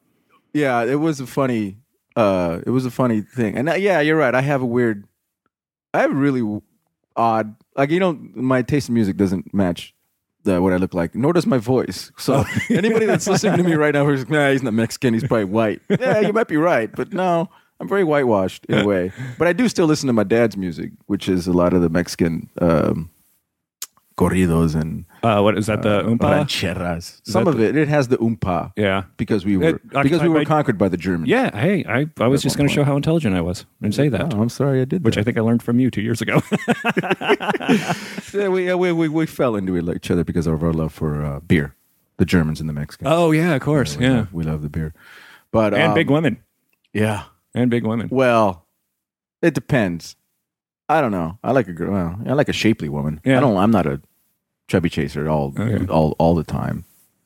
[0.54, 1.78] yeah, it was a funny.
[2.16, 4.36] Uh, it was a funny thing, and uh, yeah, you're right.
[4.36, 5.06] I have a weird.
[5.94, 6.60] I have a really
[7.16, 7.56] odd.
[7.78, 9.94] Like you know, my taste in music doesn't match.
[10.44, 12.12] The, what I look like, nor does my voice.
[12.18, 15.46] So anybody that's listening to me right now who's nah, he's not Mexican, he's probably
[15.46, 15.82] white.
[15.90, 17.50] Yeah, you might be right, but no,
[17.80, 19.12] I'm very whitewashed in a way.
[19.38, 21.90] But I do still listen to my dad's music, which is a lot of the
[21.90, 23.10] Mexican um,
[24.18, 25.84] corridos and Uh, what is that?
[25.84, 26.18] The Oompa?
[26.46, 27.22] rancheras.
[27.24, 29.04] Some that of it, it has the umpa Yeah.
[29.18, 31.30] because we were It- because we were conquered by the Germans.
[31.30, 31.56] Yeah.
[31.56, 34.34] Hey, I, I was just going to show how intelligent I was and say that,
[34.34, 36.42] Oh, I'm sorry I did which I think I learned from you two years ago.
[38.34, 41.24] yeah, we, yeah, we, we we fell into each other because of our love for
[41.24, 41.76] uh, beer.
[42.18, 43.10] The Germans and the Mexicans.
[43.12, 43.98] oh, yeah, of course.
[43.98, 44.14] we Yeah.
[44.18, 44.94] love, we love the beer,
[45.52, 46.38] but And um, big women.
[46.94, 47.24] Yeah,
[47.56, 48.10] And big women.
[48.12, 48.66] well,
[49.42, 50.16] it depends.
[50.88, 51.40] I don't know.
[51.44, 51.92] I like a girl.
[51.94, 53.22] Well, I like a shapely woman.
[53.24, 53.38] Yeah.
[53.38, 53.58] I don't.
[53.58, 54.02] I'm not a
[54.72, 55.86] chubby chaser all Okay.
[55.88, 56.86] all all the time.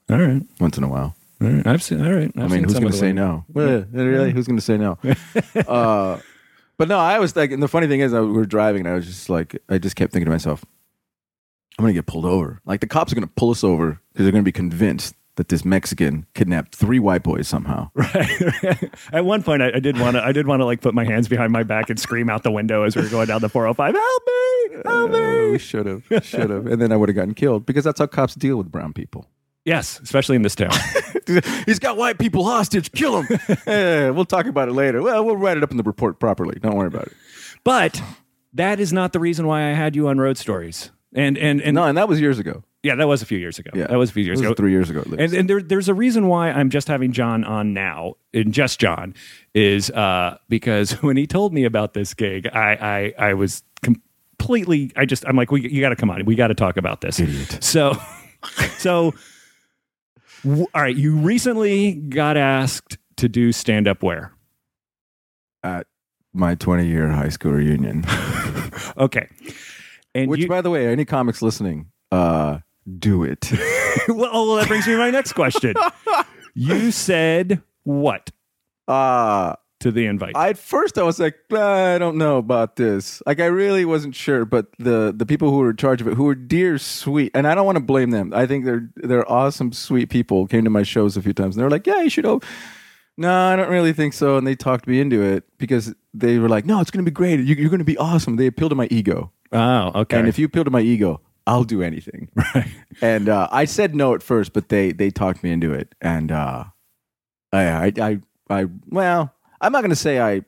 [0.09, 0.41] All right.
[0.59, 1.15] Once in a while.
[1.41, 1.65] All right.
[1.67, 2.31] I've seen, all right.
[2.37, 3.45] I've I mean, who's going to say no?
[3.53, 4.31] Well, really?
[4.31, 4.97] Who's going to say no?
[5.67, 6.19] uh,
[6.77, 8.89] but no, I was like, and the funny thing is, I, we were driving, and
[8.89, 10.63] I was just like, I just kept thinking to myself,
[11.77, 12.61] I'm going to get pulled over.
[12.65, 15.13] Like the cops are going to pull us over because they're going to be convinced
[15.35, 17.89] that this Mexican kidnapped three white boys somehow.
[17.95, 18.89] Right.
[19.11, 20.23] At one point, I, I did want to.
[20.23, 22.51] I did want to like put my hands behind my back and scream out the
[22.51, 23.93] window as we were going down the 405.
[23.93, 24.81] Help me!
[24.85, 27.83] Help Uh, we should have, should have, and then I would have gotten killed because
[27.83, 29.27] that's how cops deal with brown people.
[29.65, 30.71] Yes, especially in this town.
[31.65, 32.91] He's got white people hostage.
[32.91, 33.39] Kill him.
[34.15, 35.01] We'll talk about it later.
[35.01, 36.59] Well, we'll write it up in the report properly.
[36.61, 37.13] Don't worry about it.
[37.63, 38.01] But
[38.53, 40.91] that is not the reason why I had you on Road Stories.
[41.13, 42.63] And and and No, and that was years ago.
[42.85, 43.71] Yeah, that was a few years ago.
[43.73, 44.53] Yeah, that was a few years ago.
[44.53, 45.19] three years ago at least.
[45.19, 48.79] And, and there, there's a reason why I'm just having John on now, and just
[48.79, 49.15] John,
[49.55, 54.91] is uh, because when he told me about this gig, I I, I was completely.
[54.95, 56.23] I just I'm like, we, you got to come on.
[56.25, 57.19] We got to talk about this.
[57.19, 57.57] Idiot.
[57.61, 57.97] So,
[58.77, 59.13] so
[60.43, 60.95] w- all right.
[60.95, 64.31] You recently got asked to do stand up where?
[65.63, 65.87] At
[66.33, 68.05] my 20 year high school reunion.
[68.97, 69.27] Okay.
[70.13, 72.59] And Which, you, by the way, any comics listening, uh,
[72.99, 73.51] do it.
[74.07, 75.73] well, oh, well, that brings me to my next question.
[76.53, 78.31] you said what
[78.87, 80.35] Uh, to the invite?
[80.35, 83.21] I, at first, I was like, "Ah, I don't know about this.
[83.25, 84.45] Like, I really wasn't sure.
[84.45, 87.47] But the the people who were in charge of it, who were dear, sweet, and
[87.47, 88.33] I don't want to blame them.
[88.33, 90.47] I think they're they're awesome, sweet people.
[90.47, 92.45] Came to my shows a few times, and they were like, "Yeah, you should." Op-.
[93.17, 94.37] No, I don't really think so.
[94.37, 97.13] And they talked me into it because they were like, "No, it's going to be
[97.13, 97.39] great.
[97.39, 100.17] You, you're going to be awesome." They appealed to my ego, oh, okay.
[100.19, 102.29] and if you appeal to my ego, I'll do anything.
[102.55, 102.67] right.
[103.01, 106.31] and uh, I said no at first, but they they talked me into it, and
[106.31, 106.65] uh,
[107.53, 110.43] I, I I I well, I'm not going to say I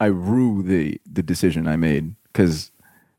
[0.00, 2.70] I rue the the decision I made because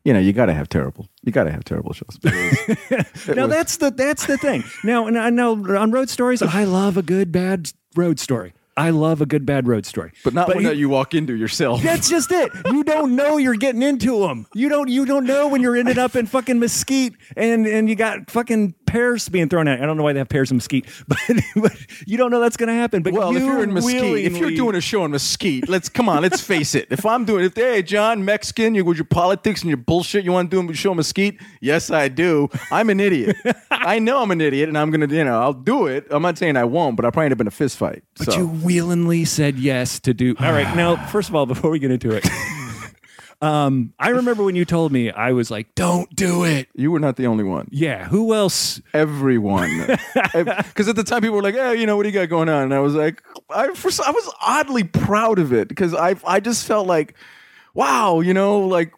[0.04, 2.18] you know you got to have terrible you got to have terrible shows.
[2.22, 2.88] But it
[3.26, 4.62] was- now was- that's the that's the thing.
[4.84, 8.52] Now, and I know on road stories, I love a good bad road story.
[8.76, 10.10] I love a good bad road story.
[10.24, 11.82] but not But one he- that you walk into yourself.
[11.82, 12.50] That's just it.
[12.66, 14.46] You don't know you're getting into them.
[14.54, 14.88] You don't.
[14.88, 18.74] You don't know when you're ended up in fucking mesquite and and you got fucking
[18.94, 19.82] pears being thrown at.
[19.82, 21.18] I don't know why they have pears in mesquite, but,
[21.56, 21.76] but
[22.06, 23.02] you don't know that's going to happen.
[23.02, 25.88] But Well, if you you're in Mesquite, if you're doing a show in Mesquite, let's
[25.88, 26.86] come on, let's face it.
[26.90, 30.30] If I'm doing, if hey John Mexican, you with your politics and your bullshit, you
[30.30, 31.40] want to do a show in Mesquite?
[31.60, 32.48] Yes, I do.
[32.70, 33.36] I'm an idiot.
[33.70, 36.06] I know I'm an idiot, and I'm gonna, you know, I'll do it.
[36.10, 38.04] I'm not saying I won't, but I'll probably end up in a fist fight.
[38.18, 38.38] But so.
[38.38, 40.36] you willingly said yes to do.
[40.38, 40.76] All right.
[40.76, 42.24] Now, first of all, before we get into it,
[43.42, 47.00] um, I remember when you told me, I was like, "Don't do it." You were
[47.00, 47.68] not the only one.
[47.70, 48.06] Yeah.
[48.06, 48.80] Who else?
[48.92, 49.70] Everyone,
[50.34, 52.48] because at the time people were like, "Hey, you know what do you got going
[52.48, 56.16] on?" And I was like, I, for, I was oddly proud of it because I
[56.26, 57.14] I just felt like,
[57.74, 58.92] wow, you know, like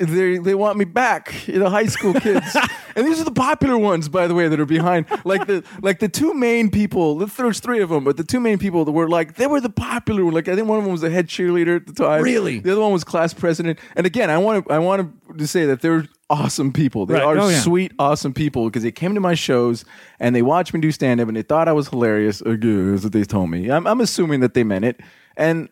[0.00, 2.56] they they want me back, you know, high school kids,
[2.96, 5.06] and these are the popular ones, by the way, that are behind.
[5.24, 7.16] Like the like the two main people.
[7.16, 9.70] There's three of them, but the two main people that were like they were the
[9.70, 10.34] popular one.
[10.34, 12.22] Like I think one of them was the head cheerleader at the time.
[12.22, 12.58] Really?
[12.60, 13.78] the other one was class president.
[13.96, 17.06] And again, I want to I want to say that they're awesome people.
[17.06, 17.22] They Right.
[17.22, 17.60] are Oh, yeah.
[17.60, 19.84] sweet, awesome people because they came to my shows
[20.20, 22.40] and they watched me do stand up and they thought I was hilarious.
[22.42, 23.70] Again, that's what they told me.
[23.70, 25.00] I'm, I'm assuming that they meant it.
[25.38, 25.70] And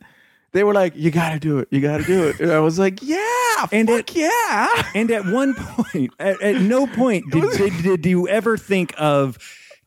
[0.53, 1.69] they were like, "You got to do it.
[1.71, 3.19] You got to do it." And I was like, "Yeah,
[3.73, 8.07] And fuck it- yeah." And at one point, at, at no point did, did, did
[8.07, 9.39] you ever think of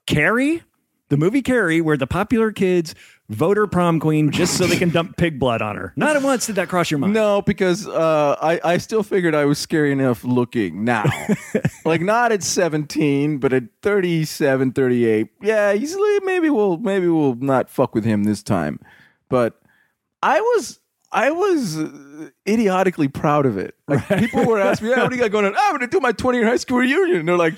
[0.06, 0.64] Carrie,
[1.10, 2.94] the movie Carrie, where the popular kids
[3.30, 5.94] vote her prom queen just so they can dump pig blood on her.
[5.96, 7.14] Not at once did that cross your mind.
[7.14, 11.06] No, because uh, I, I still figured I was scary enough looking now.
[11.86, 15.28] like not at 17, but at 37, 38.
[15.44, 18.80] Yeah, easily maybe we'll maybe we'll not fuck with him this time.
[19.30, 19.62] But
[20.22, 20.80] I was
[21.12, 21.78] I was
[22.48, 23.76] idiotically proud of it.
[23.88, 25.56] Like people were asking me, yeah, what do you got going on?
[25.56, 27.20] Ah, I'm going to do my 20 year high school reunion.
[27.22, 27.56] And they're like,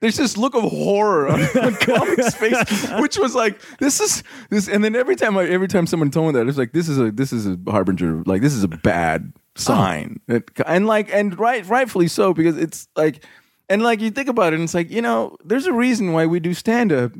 [0.00, 4.68] there's this look of horror on, on Comic's face, which was like, this is this.
[4.68, 6.98] And then every time, I, every time someone told me that, it's like, this is
[6.98, 8.22] a this is a harbinger.
[8.24, 9.62] Like this is a bad uh-huh.
[9.62, 10.20] sign.
[10.26, 13.24] It- and like, and right, rightfully so, because it's like,
[13.68, 16.26] and like you think about it, and it's like, you know, there's a reason why
[16.26, 17.12] we do stand up.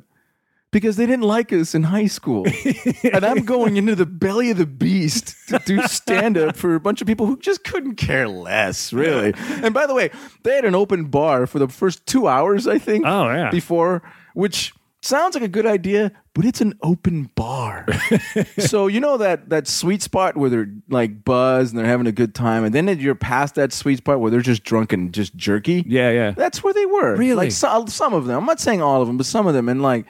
[0.73, 2.47] Because they didn't like us in high school.
[3.13, 6.81] and I'm going into the belly of the beast to do stand up for a
[6.81, 9.35] bunch of people who just couldn't care less, really.
[9.63, 10.11] And by the way,
[10.45, 13.05] they had an open bar for the first two hours, I think.
[13.05, 13.51] Oh, yeah.
[13.51, 14.03] Before,
[14.35, 17.87] which sounds like a good idea, but it's an open bar.
[18.59, 22.13] so you know that that sweet spot where they're like buzzed and they're having a
[22.13, 25.35] good time, and then you're past that sweet spot where they're just drunk and just
[25.37, 25.85] jerky.
[25.87, 26.31] Yeah, yeah.
[26.33, 27.17] That's where they were.
[27.17, 27.35] Really?
[27.35, 28.39] Like some, some of them.
[28.39, 29.69] I'm not saying all of them, but some of them.
[29.69, 30.07] And like,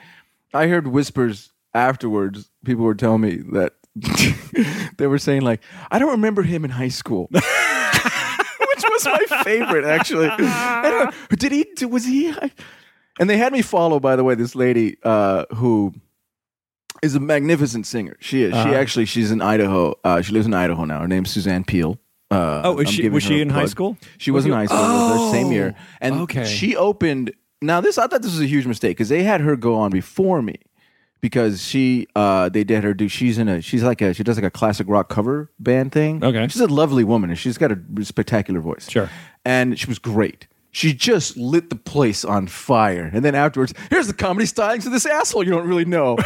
[0.53, 2.49] I heard whispers afterwards.
[2.65, 3.73] People were telling me that
[4.97, 5.61] they were saying like,
[5.91, 7.29] I don't remember him in high school.
[7.31, 7.43] Which
[8.89, 10.27] was my favorite, actually.
[10.29, 11.85] I don't- did he?
[11.85, 12.33] Was he?
[13.19, 15.93] And they had me follow, by the way, this lady uh, who
[17.03, 18.15] is a magnificent singer.
[18.19, 18.53] She is.
[18.53, 18.73] She Uh-huh.
[18.73, 19.95] actually, she's in Idaho.
[20.03, 20.99] Uh, she lives in Idaho now.
[21.01, 21.99] Her name's Suzanne Peel.
[22.29, 23.97] Uh, Oh, is she- was she in high school?
[24.17, 24.79] She was in high school.
[24.79, 26.45] It was same year, and okay.
[26.45, 27.33] she opened.
[27.61, 29.91] Now this, I thought this was a huge mistake because they had her go on
[29.91, 30.57] before me
[31.21, 33.07] because she, uh, they did her do.
[33.07, 36.23] She's in a, she's like a, she does like a classic rock cover band thing.
[36.23, 36.47] Okay.
[36.47, 38.89] she's a lovely woman and she's got a spectacular voice.
[38.89, 39.09] Sure.
[39.45, 40.47] and she was great.
[40.73, 43.11] She just lit the place on fire.
[43.13, 46.15] And then afterwards, here's the comedy stylings of this asshole you don't really know.
[46.17, 46.23] it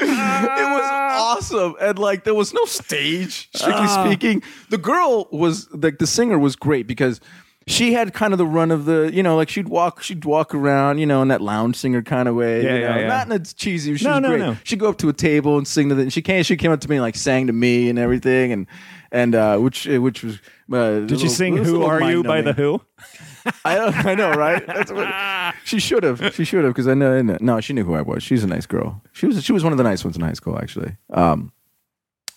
[0.00, 1.74] was awesome.
[1.80, 4.42] And like there was no stage, strictly speaking.
[4.68, 7.18] The girl was like the singer was great because
[7.66, 10.54] she had kind of the run of the, you know, like she'd walk, she'd walk
[10.54, 12.62] around, you know, in that lounge singer kind of way.
[12.62, 13.08] Yeah, you yeah, know, yeah.
[13.08, 13.96] Not in a cheesy.
[13.96, 14.38] She No, was no, great.
[14.40, 14.56] no.
[14.64, 16.02] She'd go up to a table and sing to the.
[16.02, 16.42] And she came.
[16.42, 18.66] She came up to me and like sang to me and everything, and
[19.12, 20.38] and uh, which which was.
[20.72, 22.80] Uh, Did you sing "Who Are You" by the Who?
[23.64, 24.66] I don't, I know, right?
[24.66, 26.34] That's what, she should have.
[26.34, 27.20] She should have because I know.
[27.20, 28.22] No, she knew who I was.
[28.22, 29.02] She's a nice girl.
[29.12, 29.42] She was.
[29.44, 30.96] She was one of the nice ones in high school, actually.
[31.12, 31.52] Um,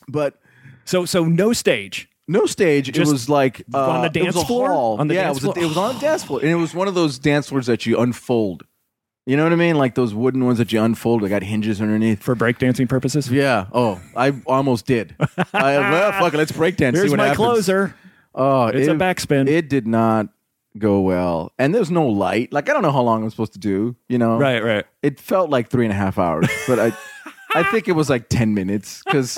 [0.10, 0.40] but
[0.86, 2.10] So so no stage.
[2.28, 2.92] No stage.
[2.92, 4.70] Just it was like uh, on the dance floor?
[4.70, 4.98] hall.
[5.00, 5.58] On the yeah, dance it was.
[5.58, 7.68] A, it was on a dance floor, and it was one of those dance floors
[7.68, 8.64] that you unfold.
[9.26, 9.76] You know what I mean?
[9.76, 11.22] Like those wooden ones that you unfold.
[11.22, 12.24] They got hinges underneath.
[12.24, 13.30] For breakdancing purposes.
[13.30, 13.66] Yeah.
[13.74, 15.16] Oh, I almost did.
[15.54, 16.38] I well, fuck it.
[16.38, 16.96] Let's break dance.
[16.96, 17.38] see Here's what my happens.
[17.38, 17.96] closer.
[18.34, 19.50] Oh, It's a backspin.
[19.50, 20.28] It did not
[20.78, 22.54] go well, and there's no light.
[22.54, 23.96] Like I don't know how long I'm supposed to do.
[24.08, 24.86] You know, Right, right.
[25.02, 26.94] It felt like three and a half hours, but I,
[27.56, 29.38] I think it was like ten minutes because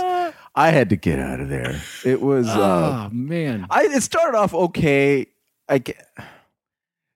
[0.60, 1.82] I had to get out of there.
[2.04, 2.48] It was.
[2.50, 3.66] Uh, Oh man.
[3.70, 5.28] I it started off okay.
[5.70, 5.82] I,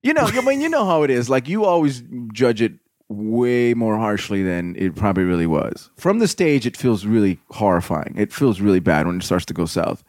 [0.02, 1.30] you know, I mean, you know how it is.
[1.30, 2.74] Like you always judge it
[3.10, 5.90] way more harshly than it probably really was.
[5.98, 8.14] From the stage, it feels really horrifying.
[8.18, 10.06] It feels really bad when it starts to go south.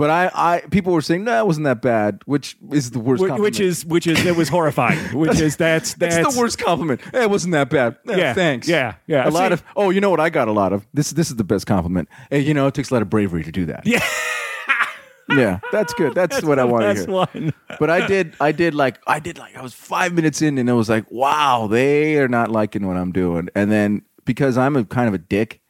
[0.00, 3.22] But I, I people were saying no, it wasn't that bad, which is the worst.
[3.22, 3.42] Wh- compliment.
[3.42, 4.98] Which is which is it was horrifying.
[5.14, 7.02] Which is that's that's That's the worst compliment.
[7.12, 7.98] Hey, it wasn't that bad.
[8.06, 8.66] Yeah, Yeah, thanks.
[8.66, 9.28] yeah, yeah.
[9.28, 11.10] A lot See- of oh, you know what I got a lot of this.
[11.10, 12.08] This is the best compliment.
[12.30, 13.84] Hey, you know it takes a lot of bravery to do that.
[13.84, 14.02] Yeah.
[15.28, 16.14] yeah, that's good.
[16.14, 17.06] That's, what I want to hear.
[17.06, 17.52] one.
[17.78, 20.66] but I did, I did like, I did like, I was five minutes in, and
[20.68, 23.50] it was like, wow, they are not liking what I'm doing.
[23.54, 25.60] And then because I'm a kind of a dick,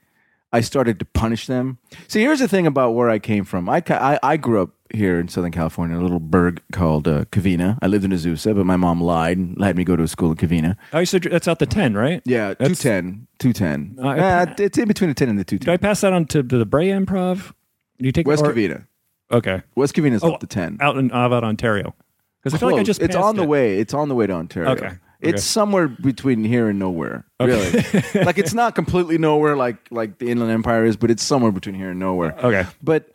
[0.52, 1.78] I started to punish them.
[2.08, 3.68] See, here's the thing about where I came from.
[3.68, 7.78] I I, I grew up here in Southern California, a little burg called uh, Covina.
[7.80, 10.30] I lived in Azusa, but my mom lied and had me go to a school
[10.32, 10.76] in Covina.
[10.92, 12.20] Oh, you said that's out the ten, right?
[12.24, 13.28] Yeah, That's- 210.
[13.38, 14.04] 210.
[14.04, 15.72] I- Uh, it's in between the 10 and the Did 210.
[15.72, 17.52] I pass that on to the Brea Improv?
[17.98, 18.86] Do you take West or- Covina.
[19.30, 19.62] Okay.
[19.76, 20.78] West Covina is Oh, up the 10.
[20.80, 21.94] out in Avad, Ontario.
[22.42, 23.48] Because I feel like I just it's on the it.
[23.48, 23.78] way.
[23.78, 24.70] It's on the way to Ontario.
[24.70, 24.90] Okay.
[25.20, 25.40] It's Okay.
[25.40, 27.24] somewhere between here and nowhere.
[27.40, 27.70] Really,
[28.24, 31.74] like it's not completely nowhere like like the Inland Empire is, but it's somewhere between
[31.74, 32.34] here and nowhere.
[32.42, 32.66] Okay.
[32.82, 33.10] But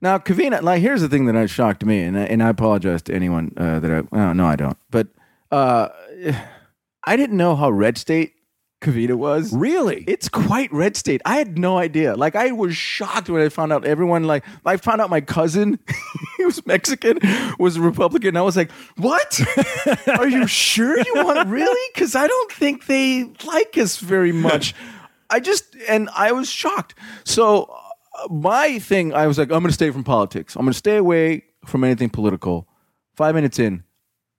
[0.00, 3.14] now Covina, like here's the thing that shocked me, and I, and I apologize to
[3.14, 5.08] anyone uh, that I well, no I don't, but
[5.50, 5.88] uh,
[7.04, 8.34] I didn't know how red state
[8.80, 9.52] Covina was.
[9.52, 10.04] Really?
[10.06, 11.20] It's quite red state.
[11.24, 12.14] I had no idea.
[12.14, 15.78] Like I was shocked when I found out everyone like I found out my cousin,
[16.38, 17.18] he was Mexican,
[17.58, 18.36] was a Republican.
[18.38, 19.38] I was like, "What?
[20.08, 21.92] Are you sure you want really?
[21.94, 24.74] Cuz I don't think they like us very much."
[25.30, 26.94] I just and I was shocked.
[27.24, 30.56] So uh, my thing, I was like, I'm going to stay from politics.
[30.56, 32.66] I'm going to stay away from anything political.
[33.16, 33.82] 5 minutes in,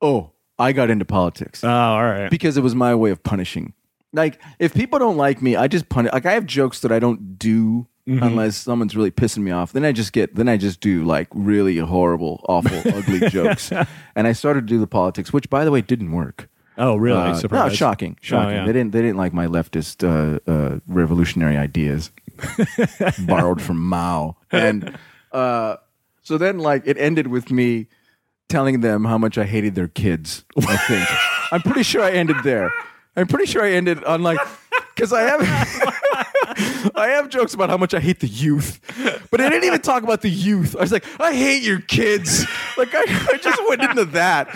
[0.02, 2.30] oh, I got into politics Oh, all right.
[2.32, 3.74] because it was my way of punishing.
[4.14, 6.12] Like if people don't like me, I just punish.
[6.12, 8.24] Like I have jokes that I don't do Mm-hmm.
[8.24, 9.72] unless someone's really pissing me off.
[9.72, 10.34] Then I just get.
[10.36, 13.72] Then I just do like really horrible, awful, ugly jokes.
[13.72, 16.50] And I started to do the politics, which by the way didn't work.
[16.80, 17.20] Oh, really?
[17.20, 18.56] Uh, no, shocking, shocking.
[18.56, 18.66] yeah.
[18.66, 18.92] They didn't.
[18.92, 22.10] They didn't like my leftist uh, uh, revolutionary ideas,
[23.28, 24.38] borrowed from Mao.
[24.50, 24.98] And
[25.32, 25.76] uh,
[26.24, 27.88] so then, like, it ended with me
[28.48, 30.46] telling them how much I hated their kids.
[30.58, 31.08] I think
[31.52, 32.74] I'm pretty sure I ended there.
[33.16, 34.40] I'm pretty sure I ended on like
[34.96, 35.42] because I have
[36.96, 38.80] I have jokes about how much I hate the youth,
[39.32, 40.76] but I didn't even talk about the youth.
[40.76, 42.46] I was like, I hate your kids.
[42.78, 44.50] Like I, I just went into that,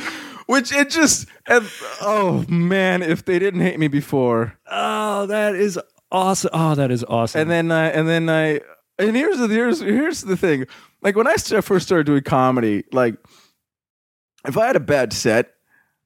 [0.48, 1.70] which it just and
[2.02, 5.80] oh man, if they didn't hate me before, Oh, that is
[6.12, 6.50] awesome.
[6.54, 7.42] Oh, that is awesome.
[7.42, 8.62] and then I and then I
[9.00, 10.66] and here's the here's here's the thing.
[11.02, 13.16] Like when I first started doing comedy, like
[14.48, 15.54] if I had a bad set,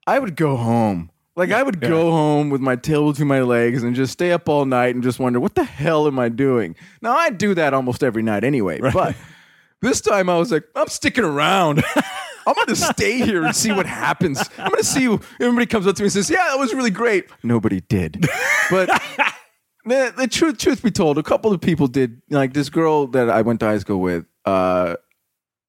[0.06, 1.12] I would go home.
[1.38, 4.50] Like I would go home with my tail between my legs and just stay up
[4.50, 6.76] all night and just wonder what the hell am I doing.
[7.02, 9.15] Now I do that almost every night anyway, but
[9.84, 11.84] this time I was like, I'm sticking around.
[12.47, 14.39] I'm going to stay here and see what happens.
[14.58, 16.73] I'm going to see who everybody comes up to me and says, "Yeah, that was
[16.73, 18.26] really great." Nobody did,
[18.71, 18.88] but
[19.86, 22.21] the, the truth, truth be told, a couple of people did.
[22.30, 24.26] Like this girl that I went to high school with.
[24.45, 24.95] Uh,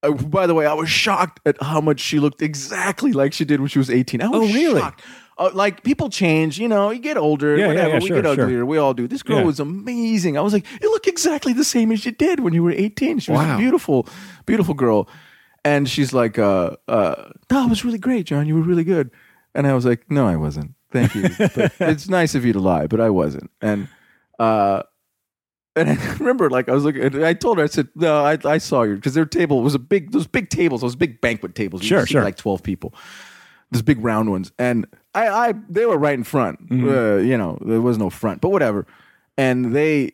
[0.02, 3.44] uh, by the way, I was shocked at how much she looked exactly like she
[3.44, 4.22] did when she was 18.
[4.22, 4.80] I was Oh, really?
[4.80, 5.02] shocked.
[5.38, 7.88] Uh, like people change, you know, you get older, Yeah, yeah, whatever.
[7.90, 8.44] yeah, we sure, get sure.
[8.44, 8.66] uglier.
[8.66, 9.06] We all do.
[9.06, 9.44] This girl Yeah.
[9.44, 10.36] was amazing.
[10.36, 13.20] I was like, you look exactly the same as you did when you were 18.
[13.20, 13.54] She was Wow.
[13.54, 14.08] a beautiful,
[14.46, 15.08] beautiful girl.
[15.64, 18.48] And she's like, uh, uh, no, it was really great, John.
[18.48, 19.10] You were really good.
[19.54, 20.74] And I was like, no, I wasn't.
[20.90, 21.28] Thank you.
[21.38, 23.50] But it's nice of you to lie, but I wasn't.
[23.62, 23.86] And,
[24.40, 24.82] uh,
[25.78, 28.58] and I remember, like, I was looking, I told her, I said, no, I, I
[28.58, 31.82] saw you because their table was a big, those big tables, those big banquet tables.
[31.82, 32.22] You Sure, sure.
[32.22, 32.94] Like 12 people,
[33.70, 34.52] those big round ones.
[34.58, 36.68] And I, I, they were right in front.
[36.68, 36.88] Mm-hmm.
[36.88, 38.86] Uh, you know, there was no front, but whatever.
[39.36, 40.12] And they,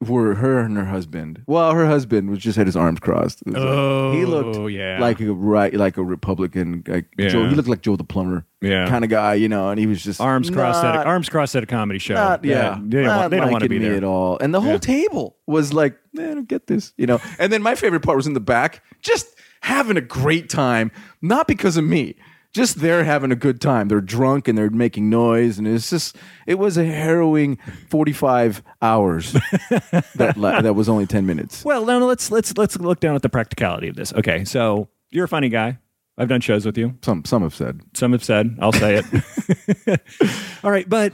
[0.00, 1.42] were her and her husband.
[1.46, 3.40] Well, her husband was just had his arms crossed.
[3.42, 4.98] It was like- Oh, he looked yeah.
[5.00, 6.84] like a right, like a Republican.
[6.86, 7.28] Like Yeah.
[7.28, 8.86] Joe, he looked like Joe the plumber, Yeah.
[8.88, 9.70] kind of guy, you know.
[9.70, 12.12] And he was just arms crossed at a, not- arms crossed at a comedy show.
[12.14, 14.38] not, yeah, they don't, want, they don't want to liking be me there at all.
[14.38, 14.78] And the whole Yeah.
[14.78, 17.18] table was like, man, I don't get this, you know.
[17.38, 20.90] And then my favorite part was in the back, just having a great time,
[21.22, 22.16] not because of me.
[22.56, 23.88] Just they're having a good time.
[23.88, 27.58] They're drunk and they're making noise, and it's just it was a harrowing
[27.90, 29.32] forty-five hours.
[30.14, 31.66] that la- that was only ten minutes.
[31.66, 34.10] Well, now let's let's let's look down at the practicality of this.
[34.14, 35.76] Okay, so you're a funny guy.
[36.16, 36.96] I've done shows with you.
[37.02, 38.56] Some some have said Some have said.
[38.58, 40.00] I'll say it.
[40.64, 41.12] All right, but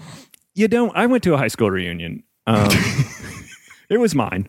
[0.55, 0.97] you don't.
[0.97, 2.22] I went to a high school reunion.
[2.47, 2.68] Um,
[3.90, 4.49] it was mine.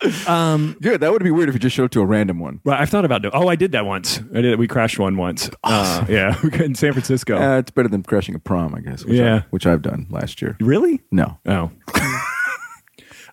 [0.00, 1.00] Good.
[1.00, 2.60] That would be weird if you just showed up to a random one.
[2.64, 3.32] Well, I've thought about doing.
[3.34, 4.20] Oh, I did that once.
[4.34, 4.58] I did.
[4.58, 5.50] We crashed one once.
[5.64, 7.36] Uh, yeah, in San Francisco.
[7.36, 9.04] Uh, it's better than crashing a prom, I guess.
[9.04, 9.36] Which Yeah.
[9.36, 10.56] I, which I've done last year.
[10.60, 11.00] really?
[11.10, 11.70] No, Oh.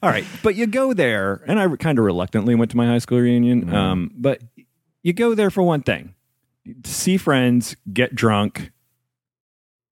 [0.03, 2.99] All right, but you go there, and I kind of reluctantly went to my high
[2.99, 3.73] school reunion.
[3.73, 4.39] Um, but
[5.01, 6.13] you go there for one thing:
[6.83, 8.71] see friends, get drunk,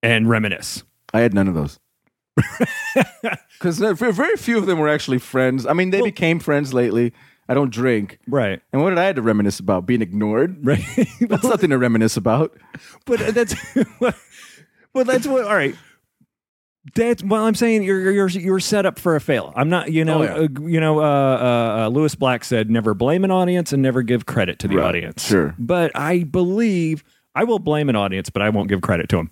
[0.04, 0.84] and reminisce.
[1.14, 1.80] I had none of those.
[3.64, 3.80] Because
[4.18, 5.66] very few of them were actually friends.
[5.66, 7.14] I mean, they became friends lately.
[7.48, 8.20] I don't drink.
[8.28, 8.62] Right.
[8.74, 9.86] And what did I have to reminisce about?
[9.86, 10.58] Being ignored?
[10.66, 10.84] Right.
[11.22, 12.58] That's nothing to reminisce about.
[13.06, 13.56] but that's
[14.94, 15.76] well that's what all right
[16.96, 20.04] that's well i'm saying you're you're you're set up for a fail i'm not you
[20.04, 20.34] know Oh, yeah.
[20.36, 24.02] uh, you know uh, uh, uh, lewis black said never blame an audience and never
[24.04, 24.86] give credit to the Right.
[24.88, 25.56] audience Sure.
[25.58, 27.04] but i believe
[27.36, 29.30] i will blame an audience but i won't give credit to them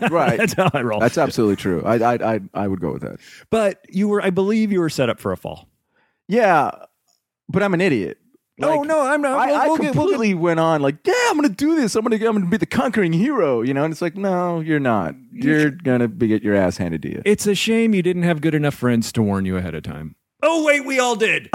[0.10, 0.38] Right.
[0.38, 1.82] that's how i roll That's absolutely true.
[1.84, 3.20] I, I, I, I would go with that.
[3.50, 5.68] but you were i believe you were set up for a fall
[6.28, 6.70] Yeah,
[7.48, 8.18] but I'm an idiot.
[8.58, 10.80] no Like, no i'm not I, we'll- I we'll get- we'll get- completely went on
[10.82, 11.94] like, yeah, I'm going to do this.
[11.96, 13.82] I'm going to, I'm going to be the conquering hero, you know.
[13.84, 15.14] And it's like, no, you're not.
[15.32, 17.22] You're going to be get your ass handed to you.
[17.24, 20.14] it's a shame you didn't have good enough friends to warn you ahead of time
[20.42, 21.48] oh wait we all did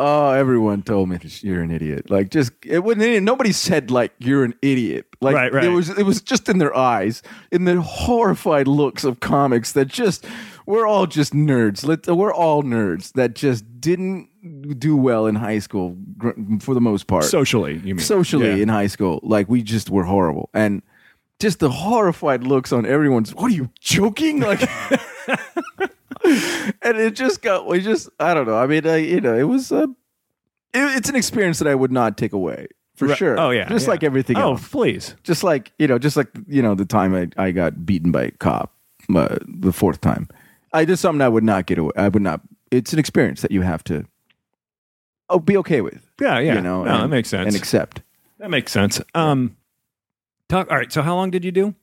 [0.00, 2.08] Oh, everyone told me you're an idiot.
[2.08, 3.24] Like, just it wasn't.
[3.24, 5.06] Nobody said like you're an idiot.
[5.20, 5.64] Like, Right, right.
[5.64, 5.90] It was.
[5.90, 10.24] It was just in their eyes, in the horrified looks of comics that just
[10.66, 11.84] we're all just nerds.
[11.84, 14.28] Let, we're all nerds that just didn't
[14.78, 15.96] do well in high school
[16.60, 17.24] for the most part.
[17.24, 18.62] socially you mean socially Yeah.
[18.62, 20.82] in high school, like we just were horrible and.
[21.40, 23.32] Just the horrified looks on everyone's.
[23.32, 24.40] What are you joking?
[24.40, 24.58] Like,
[26.82, 29.44] and it just got we just i don't know i mean I, you know it
[29.44, 29.82] was uh,
[30.74, 33.16] it, it's an experience that i would not take away for Right.
[33.18, 33.90] sure oh yeah just yeah.
[33.90, 37.14] like everything oh else please just like you know just like you know the time
[37.14, 38.74] i, I got beaten by a cop
[39.14, 40.28] uh, the fourth time
[40.72, 43.50] i did something i would not get away i would not it's an experience that
[43.52, 44.04] you have to
[45.30, 46.54] oh be okay with Yeah, yeah.
[46.56, 47.46] you know no, and, that makes sense.
[47.46, 48.02] and accept
[48.38, 49.00] that makes sense.
[49.16, 49.56] Um,
[50.48, 50.70] talk.
[50.70, 50.92] All right.
[50.92, 51.74] So, how long did you do?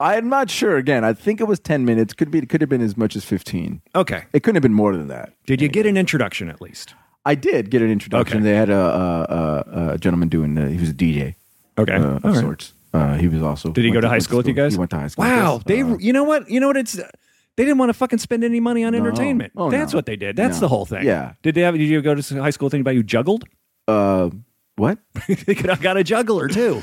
[0.00, 2.80] I'm not sure again i think it was 10 minutes could be could have been
[2.82, 4.24] as much as 15 Okay.
[4.32, 6.94] it couldn't have been more than that Did you get an introduction at least?
[7.26, 8.38] I did get an introduction.
[8.38, 8.44] Okay.
[8.44, 10.58] They had a, a, a, a gentleman doing.
[10.58, 11.36] Uh, he was a DJ
[11.78, 11.94] Okay.
[11.94, 12.36] uh, of right.
[12.36, 12.74] sorts.
[12.92, 13.70] Uh, he was also.
[13.72, 14.74] Did he go to high went school with you guys?
[14.74, 15.24] He went to high school.
[15.24, 15.62] Wow.
[15.64, 15.80] They.
[15.80, 16.50] Uh, you know what?
[16.50, 16.76] You know what?
[16.76, 16.92] It's.
[16.92, 18.98] They didn't want to fucking spend any money on No.
[18.98, 19.54] entertainment.
[19.56, 19.96] Oh, That's no.
[19.98, 20.36] what they did.
[20.36, 20.60] That's No.
[20.60, 21.06] the whole thing.
[21.06, 21.32] Yeah.
[21.42, 21.74] Did they have?
[21.78, 23.44] Did you go to high school with anybody who juggled?
[23.88, 24.28] uh,
[24.76, 24.98] what?
[25.46, 26.82] they could have got a juggler too.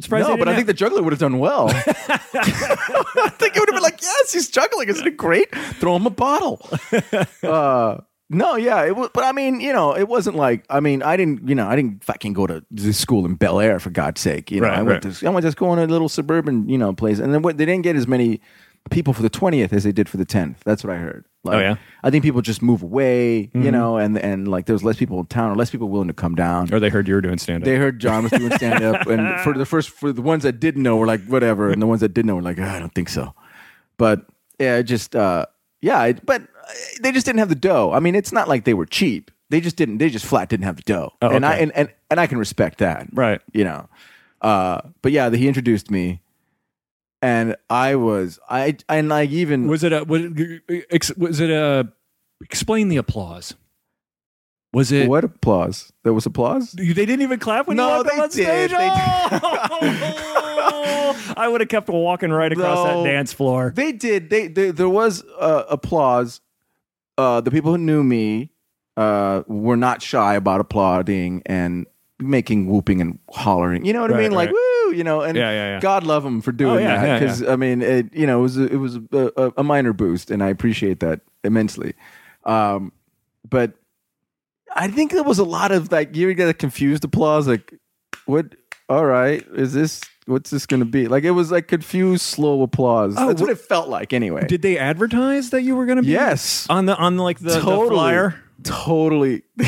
[0.00, 1.68] Surprised no, but I think the juggler would have done well.
[1.70, 4.88] I think it would have been like, yes, he's juggling.
[4.88, 5.54] Isn't it great?
[5.74, 6.68] Throw him a bottle.
[7.42, 7.98] uh,
[8.30, 9.10] no, yeah, it was.
[9.14, 10.64] But I mean, you know, it wasn't like.
[10.70, 11.48] I mean, I didn't.
[11.48, 14.50] You know, I didn't fucking go to this school in Bel Air for God's sake.
[14.50, 15.14] You know, Right, I went right.
[15.14, 15.26] to.
[15.26, 17.66] I went to school in a little suburban, you know, place, and then what, they
[17.66, 18.40] didn't get as many
[18.90, 20.60] people for the twentieth as they did for the tenth.
[20.64, 21.26] That's what I heard.
[21.44, 21.76] Like, Oh, yeah?
[22.02, 23.50] I think people just move away.
[23.54, 26.14] You know, and and like there's less people in town, or less people willing to
[26.14, 26.72] come down.
[26.72, 27.66] Or they heard you were doing stand up.
[27.66, 30.58] They heard John was doing stand up, and for the first, for the ones that
[30.60, 32.78] didn't know, were like, whatever, and the ones that did know were like, "Ah, I
[32.78, 33.34] don't think so.
[33.96, 34.26] But
[34.58, 35.46] yeah, just, uh,
[35.80, 36.46] yeah, but uh,
[37.00, 37.92] they just didn't have the dough.
[37.92, 39.30] I mean, it's not like they were cheap.
[39.50, 39.98] They just didn't.
[39.98, 42.38] They just flat didn't have the dough, Oh, and I and, and and I can
[42.38, 43.40] respect that, Right.
[43.52, 43.88] You know,
[44.40, 46.20] uh, but yeah, he introduced me,
[47.22, 50.04] and I was, I and like even Was it a?
[50.04, 51.88] Was it, ex- was it a?
[52.42, 53.54] Explain the applause.
[54.72, 55.08] Was it?
[55.08, 55.92] what applause?
[56.02, 56.72] There was applause.
[56.72, 58.70] They didn't even clap when No, you walked on stage.
[58.70, 58.78] did.
[58.80, 60.00] Oh!
[61.36, 63.02] I would have kept walking right across No.
[63.04, 63.72] that dance floor.
[63.74, 64.30] They did.
[64.30, 66.40] They, they there was uh, applause.
[67.16, 68.50] Uh, the people who knew me
[68.96, 71.86] uh, were not shy about applauding and
[72.20, 73.84] making whooping and hollering.
[73.84, 74.32] You know what I Right, mean?
[74.32, 74.54] Like right.
[74.86, 75.20] woo, you know.
[75.22, 75.80] And Yeah, yeah, yeah.
[75.80, 78.56] God love them for doing Oh, that because I mean, it, you know, it was
[78.58, 81.94] a, it was a, a, minor boost, and I appreciate that immensely.
[82.44, 82.92] Um,
[83.48, 83.72] but
[84.74, 87.74] I think there was a lot of like you get a confused applause, like
[88.26, 88.54] what?
[88.88, 91.08] All right, is this what's this going to be?
[91.08, 93.14] Like it was like confused, slow applause.
[93.16, 94.46] Oh, That's what wh- it felt like anyway.
[94.46, 96.08] Did they advertise that you were going to be?
[96.10, 96.66] Yes.
[96.68, 98.40] On the on like the, the totally, flyer.
[98.62, 99.42] totally.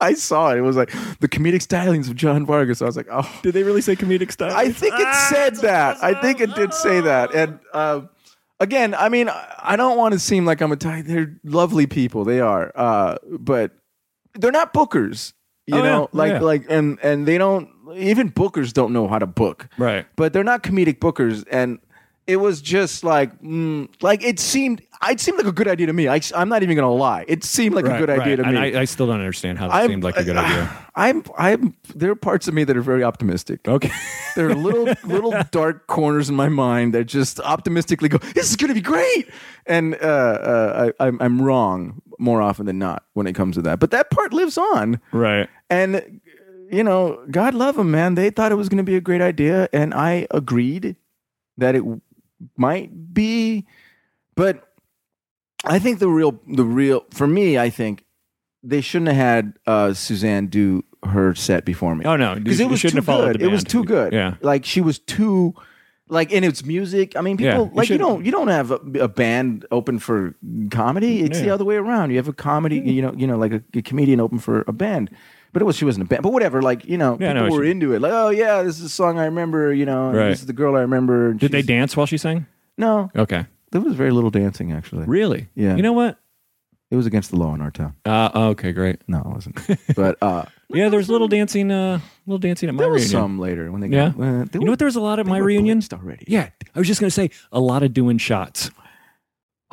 [0.00, 0.58] I saw it.
[0.58, 0.90] It was like
[1.20, 2.82] the comedic stylings of John Vargas.
[2.82, 4.52] I was like, oh, Did they really say comedic style?
[4.54, 6.02] I think it said that.
[6.02, 7.34] I think it did say that.
[7.34, 8.02] And uh,
[8.60, 11.02] again, I mean, I don't want to seem like I'm a tie.
[11.02, 12.24] They're lovely people.
[12.24, 13.72] They are, uh, but
[14.34, 15.32] they're not bookers.
[15.66, 15.82] You Oh, yeah.
[15.84, 16.40] know, like Yeah.
[16.40, 17.68] like, and and they don't.
[17.94, 19.68] Even bookers don't know how to book.
[19.78, 20.06] Right.
[20.16, 21.78] But they're not comedic bookers, and
[22.26, 24.82] it was just like, mm, like it seemed.
[25.06, 26.08] It seemed like a good idea to me.
[26.08, 27.26] I, am not even gonna lie.
[27.28, 28.44] It seemed like a Right, good idea right.
[28.44, 28.76] to me.
[28.76, 30.70] I, I still don't understand how I'm- seemed like a good idea.
[30.94, 31.76] I'm, I'm.
[31.94, 33.66] There are parts of me that are very optimistic.
[33.68, 33.90] Okay.
[34.36, 38.56] There are little little dark corners in my mind that just optimistically go, "This is
[38.56, 39.28] going to be great,"
[39.64, 43.62] and uh, uh, I, I'm, I'm wrong more often than not when it comes to
[43.62, 43.78] that.
[43.78, 45.48] But that part lives on, right.
[45.70, 46.20] and
[46.68, 48.16] you know, God love them, man.
[48.16, 50.96] They thought it was going to be a great idea, and I agreed
[51.56, 51.84] that it
[52.56, 53.66] might be,
[54.34, 54.68] but
[55.64, 58.04] I think the real, the real, for me, I think
[58.62, 62.68] they shouldn't have had uh, Suzanne do her set before me Oh no, because it
[62.68, 63.42] was too good.
[63.42, 64.12] It was too good.
[64.12, 64.36] Yeah.
[64.40, 65.54] like she was too.
[66.06, 68.70] Like in its music, I mean, Yeah, people you like you don't you don't have
[68.70, 70.34] a, a band open for
[70.70, 71.22] comedy.
[71.22, 72.10] It's the other way around.
[72.10, 74.72] You have a comedy, you know, you know, like a, a comedian open for a
[74.72, 75.10] band.
[75.54, 76.60] But it was she wasn't a band, but whatever.
[76.60, 78.02] Like you know, Yeah, I know people what were you- into it.
[78.02, 79.72] Like, oh yeah, this is a song I remember.
[79.72, 80.28] You know, and Right.
[80.28, 81.30] this is the girl I remember.
[81.30, 82.44] and Did they she's- dance while she sang?
[82.76, 83.46] No, Okay.
[83.72, 85.06] there was very little dancing actually.
[85.06, 85.46] Really?
[85.54, 85.76] Yeah.
[85.76, 86.18] You know what?
[86.90, 87.94] It was against the law in our town.
[88.04, 89.00] Uh, okay, great.
[89.08, 89.60] No, it wasn't.
[89.96, 93.22] but uh, Yeah, there's little dancing, uh, little dancing at my there was reunion.
[93.22, 94.10] some later when they Yeah.
[94.10, 94.78] got, uh, they You were- know what?
[94.80, 95.78] There was a lot at they my were reunion.
[95.80, 96.24] blitzed already.
[96.28, 98.70] Yeah, I was just gonna say a lot of doing shots.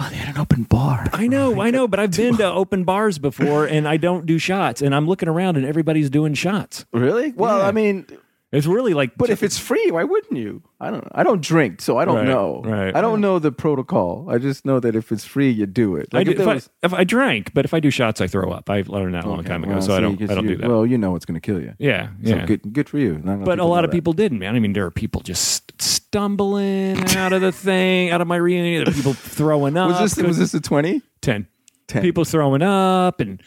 [0.01, 1.07] Well, they had an open bar.
[1.13, 4.39] I know, I know, but I've been to open bars before, and I don't do
[4.39, 4.81] shots.
[4.81, 6.85] And I'm looking around, and everybody's doing shots.
[6.91, 7.33] Really?
[7.33, 7.67] Well, Yeah.
[7.67, 8.07] I mean,
[8.51, 10.61] It's really like, but if it's free, why wouldn't you?
[10.81, 11.07] I don't.
[11.13, 12.61] I don't drink, so I don't Right, know.
[12.65, 12.93] right.
[12.93, 14.27] I don't know the protocol.
[14.29, 16.09] I just know that if it's free, you do it.
[16.13, 18.19] I Like do, if there was- I, if I drank, but if I do shots,
[18.19, 18.69] I throw up.
[18.69, 20.17] I learned that a long Okay, time ago, well, so I see, don't.
[20.17, 20.69] 'cause I don't you- do that.
[20.69, 21.73] Well, you know it's going to kill you.
[21.79, 22.45] yeah, So yeah.
[22.45, 23.21] good, good for you.
[23.23, 23.95] Not But a lot know of that.
[23.95, 24.53] people didn't, man.
[24.55, 28.83] I mean, there are people just stumbling out of the thing, out of my reunion.
[28.83, 29.89] There are people throwing up.
[30.01, 31.01] Was this was this a twenty?
[31.21, 31.47] 10.
[31.87, 32.01] 10.
[32.01, 33.41] People throwing up, and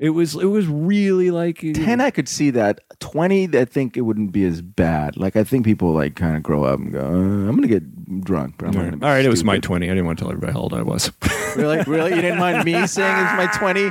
[0.00, 2.80] it was it was really like Ten, I could see that.
[2.98, 5.16] Twenty, I think it wouldn't be as bad.
[5.16, 7.68] Like I think people like kind of grow up and go, uh, "I'm going to
[7.68, 8.96] get drunk," but I'm All going to.
[8.98, 9.86] Be right, it was my 20.
[9.86, 11.12] I didn't want to tell everybody how old I was.
[11.56, 12.14] really, really.
[12.14, 13.90] You didn't mind me saying it's my twenty?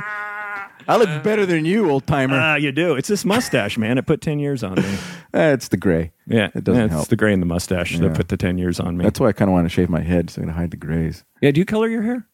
[0.88, 2.36] I look better than you, old timer.
[2.36, 2.96] Ah, you do.
[2.96, 3.96] It's this mustache, man.
[3.98, 4.82] It put 10 years on me.
[5.32, 6.10] Eh, it's the gray.
[6.26, 7.06] Yeah, It doesn't yeah, it's help.
[7.08, 8.00] the gray in the mustache Yeah.
[8.08, 9.04] that put the 10 years on me.
[9.04, 10.76] That's why I kind of want to shave my head so I can hide the
[10.76, 11.22] grays.
[11.40, 12.26] yeah, do you color your hair?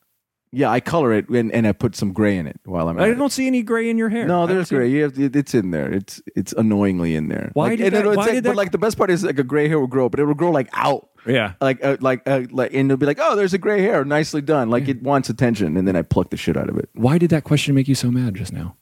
[0.53, 2.99] Yeah, I color it and, and I put some gray in it while I'm.
[2.99, 3.14] I it.
[3.16, 4.26] don't see any gray in your hair.
[4.26, 4.88] No, I don't there's see- gray.
[4.90, 5.92] You have, it- it's in there.
[5.92, 7.51] It's it's annoyingly in there.
[7.55, 9.24] Why like, did and that- why take- did But that- like the best part is
[9.24, 11.09] like a gray hair will grow, but it will grow like out.
[11.26, 11.55] Yeah.
[11.61, 14.40] Like uh, like uh, like and it'll be like, oh, there's a gray hair, nicely
[14.40, 14.70] done.
[14.70, 17.30] Like it wants attention, and then I pluck the shit out of it Why did
[17.30, 18.76] that question make you so mad just now?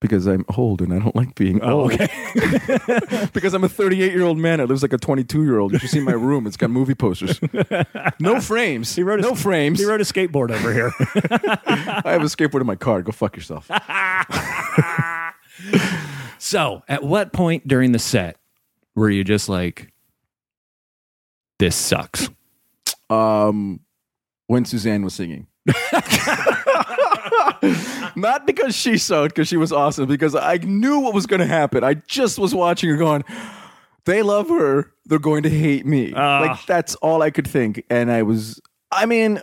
[0.00, 1.92] Because I'm old and I don't like being old.
[1.92, 2.08] okay.
[3.32, 5.72] because I'm a 38 year old man that lives like a 22 year old.
[5.72, 7.40] You should see my room; it's got movie posters,
[8.20, 8.94] no frames.
[8.94, 9.78] He wrote a- no frames.
[9.80, 10.92] he rode a skateboard over here.
[12.04, 13.02] I have a skateboard in my car.
[13.02, 13.68] Go fuck yourself.
[16.38, 18.36] so, at what point during the set
[18.94, 19.92] were you just like,
[21.58, 22.28] this sucks?
[23.10, 23.80] um,
[24.46, 25.46] when Suzanne was singing.
[28.16, 31.46] Not because she sewed, because she was awesome, because I knew what was going to
[31.46, 31.84] happen.
[31.84, 33.24] I just was watching her going,
[34.04, 34.92] they love her.
[35.06, 36.12] They're going to hate me.
[36.14, 36.40] Ah.
[36.40, 37.84] like, that's all I could think.
[37.90, 38.60] And I was,
[38.90, 39.42] I mean,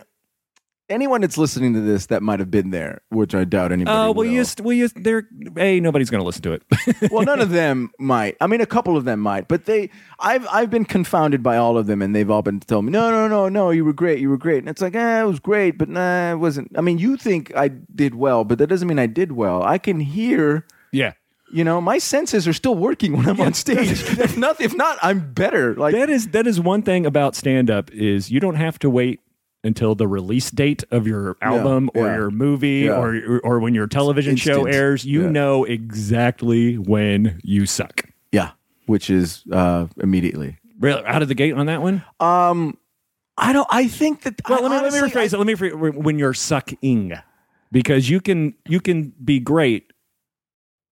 [0.88, 4.06] anyone that's listening to this that might have been there, which I doubt anybody Oh,
[4.08, 4.14] will.
[4.14, 6.62] well, you, st- well, you, there, hey, nobody's going to listen to it.
[7.10, 8.36] well, none of them might.
[8.40, 9.90] I mean, a couple of them might, but they.
[10.20, 13.10] I've I've been confounded by all of them, and they've all been telling me, "No,
[13.10, 15.40] no, no, no, you were great, you were great." And it's like, eh, it was
[15.40, 16.70] great, but nah, it wasn't.
[16.78, 19.62] I mean, you think I did well, but that doesn't mean I did well.
[19.62, 20.66] I can hear.
[20.92, 21.12] yeah.
[21.52, 24.02] You know, my senses are still working when I'm on stage.
[24.18, 25.76] if not, if not, I'm better.
[25.76, 28.90] Like that is that is one thing about stand up is you don't have to
[28.90, 29.20] wait
[29.66, 32.14] until the release date of your album or yeah.
[32.16, 32.92] your movie Yeah.
[32.98, 35.30] or or when your television show airs you Yeah.
[35.30, 38.52] know exactly when you suck yeah,
[38.86, 40.58] which is uh, immediately.
[40.78, 42.76] Really, out of the gate on that one Um,
[43.38, 43.68] I don't.
[43.70, 44.40] I think that.
[44.48, 47.12] well I let me honestly- let me rephrase it let me rephrase when you're sucking
[47.72, 49.92] because you can you can be great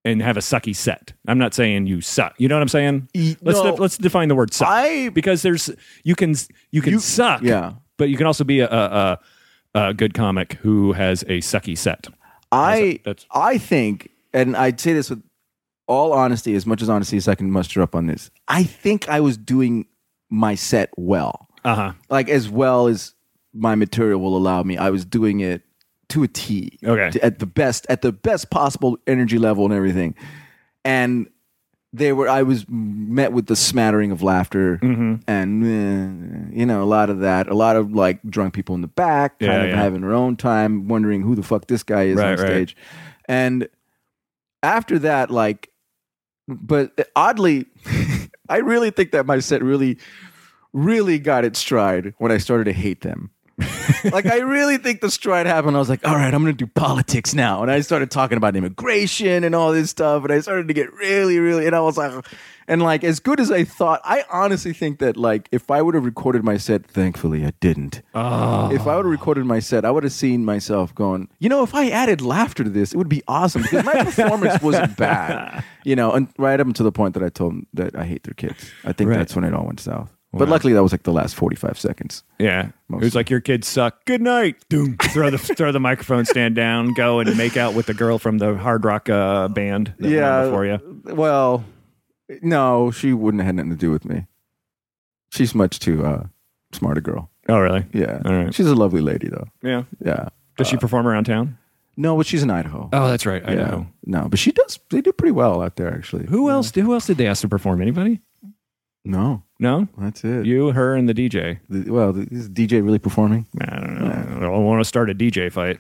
[0.07, 3.09] and have a sucky set i'm not saying you suck you know what i'm saying
[3.41, 3.75] let's no.
[3.77, 5.71] de- let's define the word suck I because there's
[6.03, 6.35] you can
[6.73, 7.75] you can You- suck yeah.
[7.97, 9.19] But you can also be a, a,
[9.75, 12.07] a, good comic who has a sucky set
[12.53, 15.23] I that's- I think, and I'd say this with
[15.87, 19.09] all honesty, as much as honesty as I can muster up on this, I think
[19.09, 19.87] I was doing
[20.31, 21.93] my set well, Uh huh.
[22.09, 23.15] like as well as
[23.53, 24.77] my material will allow me.
[24.77, 25.63] I was doing it
[26.11, 27.11] to a T, Okay.
[27.11, 30.15] to- at the best, at the best possible energy level and everything,
[30.85, 31.27] and
[31.97, 32.29] they were.
[32.29, 35.15] I was met with the smattering of laughter Mm-hmm.
[35.29, 35.65] and
[36.53, 38.89] eh, you know a lot of that, a lot of like drunk people in the
[38.89, 39.77] back, kind Yeah, of yeah.
[39.77, 42.47] having their own time, wondering who the fuck this guy is Right, on right.
[42.47, 42.77] stage,
[43.29, 43.69] and
[44.63, 45.71] after that, like,
[46.49, 47.67] but oddly,
[48.49, 49.99] I really think that my set really,
[50.73, 53.31] really got its stride when I started to hate them.
[54.13, 55.77] like I really think the stride happened.
[55.77, 57.63] I was like, all right, I'm gonna do politics now.
[57.63, 60.25] And I started talking about immigration and all this stuff.
[60.25, 62.25] And I started to get really, really and I was like
[62.67, 65.95] and like as good as I thought, I honestly think that like if I would
[65.95, 68.03] have recorded my set, thankfully I didn't.
[68.15, 68.73] Oh.
[68.73, 71.63] If I would have recorded my set, I would have seen myself going, you know,
[71.63, 75.63] if I added laughter to this, it would be awesome because my performance wasn't bad.
[75.85, 78.23] You know, and right up until the point that I told them that I hate
[78.23, 78.71] their kids.
[78.85, 79.19] I think Right.
[79.19, 80.11] that's when it all went south.
[80.39, 82.23] But luckily that was like the last 45 seconds.
[82.39, 82.61] Yeah.
[82.61, 83.19] It was Mostly.
[83.19, 84.05] like your kids suck.
[84.05, 84.57] Good night.
[84.69, 84.97] Doom.
[85.13, 86.95] throw the throw the microphone stand down.
[86.95, 89.95] Go and make out with the girl from the hard rock uh, band.
[89.99, 90.41] That yeah.
[90.41, 91.15] went before you.
[91.15, 91.65] Well,
[92.43, 94.27] no, she wouldn't have had nothing to do with me.
[95.31, 96.25] She's much too uh,
[96.73, 97.31] smart a girl.
[97.49, 97.85] Oh, really?
[97.93, 98.23] Yeah.
[98.25, 98.55] All right.
[98.55, 99.49] She's a lovely lady though.
[99.63, 99.85] Yeah.
[100.05, 100.29] Yeah.
[100.57, 101.59] Does she perform around town?
[101.97, 102.89] No, but she's in Idaho.
[102.93, 103.43] Oh, that's right.
[103.47, 103.67] I yeah.
[103.67, 103.87] know.
[104.05, 104.79] No, but she does.
[104.91, 106.27] They do pretty well out there, actually.
[106.27, 106.73] Who else?
[106.75, 107.81] Who else did they ask to perform?
[107.81, 108.21] Anybody?
[109.05, 109.87] No, No.
[109.99, 110.47] that's it.
[110.47, 111.59] You, her, and the DJ.
[111.69, 113.47] The- well, the- is DJ really performing?
[113.61, 114.01] I don't
[114.41, 114.55] know.
[114.55, 115.79] I want to start a DJ fight.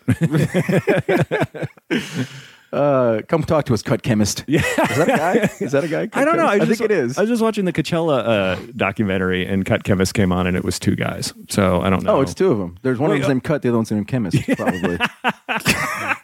[2.74, 4.42] Uh, come talk to us, cut chemist.
[4.48, 4.58] Yeah,
[4.90, 5.50] is that a guy?
[5.64, 6.08] Is that a guy?
[6.20, 6.46] I don't know.
[6.46, 7.16] I, just, think it is.
[7.16, 10.64] I was just watching the Coachella uh, documentary, and Cut Chemist came on, and it
[10.64, 11.32] was two guys.
[11.48, 12.16] So I don't know.
[12.16, 12.76] oh, it's two of them.
[12.82, 14.98] There's one Wait, of them's named Cut, the other one's named Chemist, probably.
[15.48, 16.16] I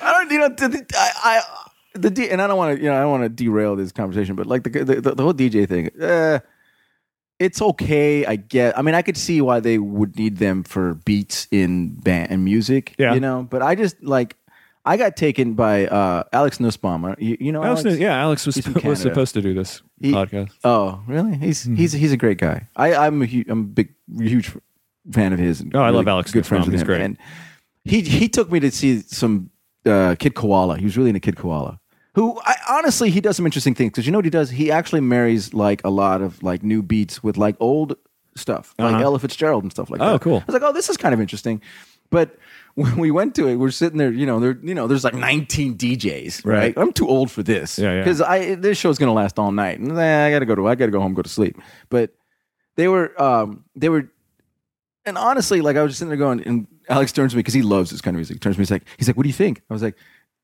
[0.00, 0.54] don't, you know,
[0.94, 1.42] I, I,
[1.94, 3.92] the D, and I don't want to, you know, I don't want to derail this
[3.92, 6.40] conversation, but like the the, the, whole DJ thing, uh,
[7.38, 8.24] it's okay.
[8.26, 8.78] I get.
[8.78, 12.44] I mean, I could see why they would need them for beats in band and
[12.44, 12.94] music.
[12.98, 13.14] Yeah.
[13.14, 14.36] you know, but I just like.
[14.84, 17.14] I got taken by uh, Alex Nussbaum.
[17.20, 18.00] You, you know, Alex, Alex?
[18.00, 19.00] yeah, Alex was, He's from was Canada.
[19.00, 20.50] supposed to do this He- podcast.
[20.64, 21.36] Oh, really?
[21.36, 21.76] He's Hmm.
[21.76, 22.66] he's he's a great guy.
[22.74, 24.50] I I'm a, hu- I'm a big huge
[25.12, 25.60] fan of his.
[25.60, 26.86] and Oh, I love Alex Good friends with He's him.
[26.88, 27.00] great.
[27.00, 27.16] And
[27.84, 29.50] he he took me to see some
[29.86, 30.78] uh, Kid Koala.
[30.78, 31.78] He was really into Kid Koala.
[32.14, 34.50] Who I, honestly he does some interesting things because you know what he does?
[34.50, 37.96] He actually marries like a lot of like new beats with like old
[38.36, 39.02] stuff, like Uh-huh.
[39.04, 40.20] Ella Fitzgerald and stuff like Oh, that.
[40.20, 40.38] cool.
[40.38, 41.60] I was like, oh, this is kind of interesting,
[42.10, 42.36] but.
[42.74, 44.10] When we went to it, we're sitting there.
[44.10, 44.58] You know, there.
[44.62, 46.42] You know, there's like 19 DJs.
[46.46, 46.56] Right.
[46.58, 46.74] Right.
[46.78, 47.78] I'm too old for this.
[47.78, 47.98] Yeah, yeah.
[48.00, 49.78] Because I this show's gonna last all night.
[49.78, 50.66] And, I gotta go to.
[50.66, 51.58] I gotta go home, go to sleep.
[51.90, 52.14] But
[52.76, 54.10] they were um they were
[55.04, 57.52] and honestly like i was just sitting there going and alex turns to me because
[57.52, 59.28] he loves this kind of music turns to me he's like he's like what do
[59.28, 59.96] you think i was like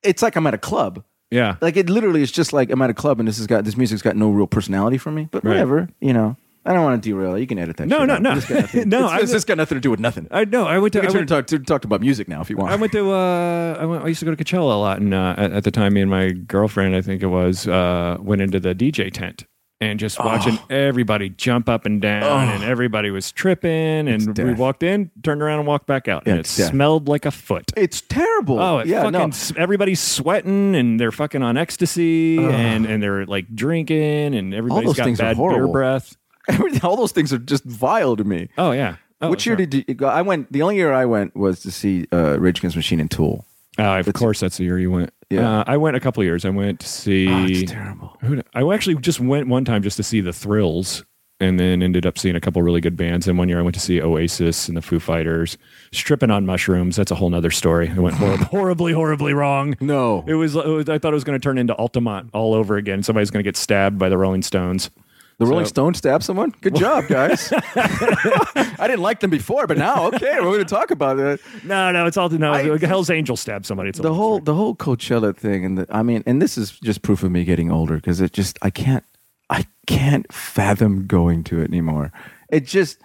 [0.02, 1.56] it's like i'm at a club Yeah.
[1.60, 3.76] like it literally is just like i'm at a club and this has got this
[3.76, 5.50] music's got no real personality for me but Right.
[5.52, 7.40] whatever you know i don't want to derail it.
[7.40, 8.34] you can edit that No, no, no.
[8.34, 10.66] Nothing, No, it's, I- it's just got nothing to do with nothing I know.
[10.66, 11.00] I went to.
[11.00, 12.76] I can turn went, to talk, to talk about music now if you want I
[12.76, 13.10] went to.
[13.12, 14.04] Uh, I went.
[14.04, 16.00] I used to go to Coachella a lot, and uh, at, at the time, me
[16.02, 19.44] and my girlfriend, I think it was, uh, went into the DJ tent
[19.80, 24.82] and just watching everybody jump up and down, and everybody was tripping, and we walked
[24.82, 27.70] in, turned around, and walked back out, and it smelled like a foot.
[27.76, 29.12] it's terrible Oh, it yeah fucking!
[29.56, 29.60] no.
[29.62, 35.16] Everybody's sweating and they're fucking on ecstasy and, and they're like drinking and everybody's got
[35.16, 36.16] bad beer breath.
[36.82, 38.96] All those things are just vile to me Oh yeah.
[39.20, 41.70] Oh, which year did you go i went the only year i went was to
[41.72, 43.44] see uh rage against the machine and tool
[43.80, 45.12] Oh, of course, that's the year you went.
[45.30, 45.60] Yeah.
[45.60, 46.44] uh, I went a couple years.
[46.44, 47.28] I went to see.
[47.28, 51.04] oh, it's terrible Who I actually just went one time just to see the Thrills,
[51.40, 53.28] and then ended up seeing a couple really good bands.
[53.28, 55.56] And one year I went to see Oasis and the Foo Fighters.
[55.92, 56.96] Stripping on mushrooms.
[56.96, 57.88] That's a whole nother story.
[57.88, 59.76] It went horribly, horribly, horribly wrong.
[59.80, 60.88] no It was, it was.
[60.88, 63.02] I thought it was going to turn into Altamont all over again.
[63.02, 64.90] Somebody's going to get stabbed by the Rolling Stones.
[65.38, 66.52] The Rolling So- Stones stabbed someone?
[66.60, 67.52] Good job, guys.
[67.74, 71.40] I didn't like them before, but now, okay, we're going to talk about it.
[71.64, 72.52] No, no, it's all no.
[72.52, 73.90] I- Hell's Angel stabbed somebody.
[73.90, 74.44] It's The whole story.
[74.44, 77.44] the whole Coachella thing, and the, I mean, and this is just proof of me
[77.44, 79.04] getting older because it just I can't
[79.48, 82.12] I can't fathom going to it anymore.
[82.50, 82.98] It just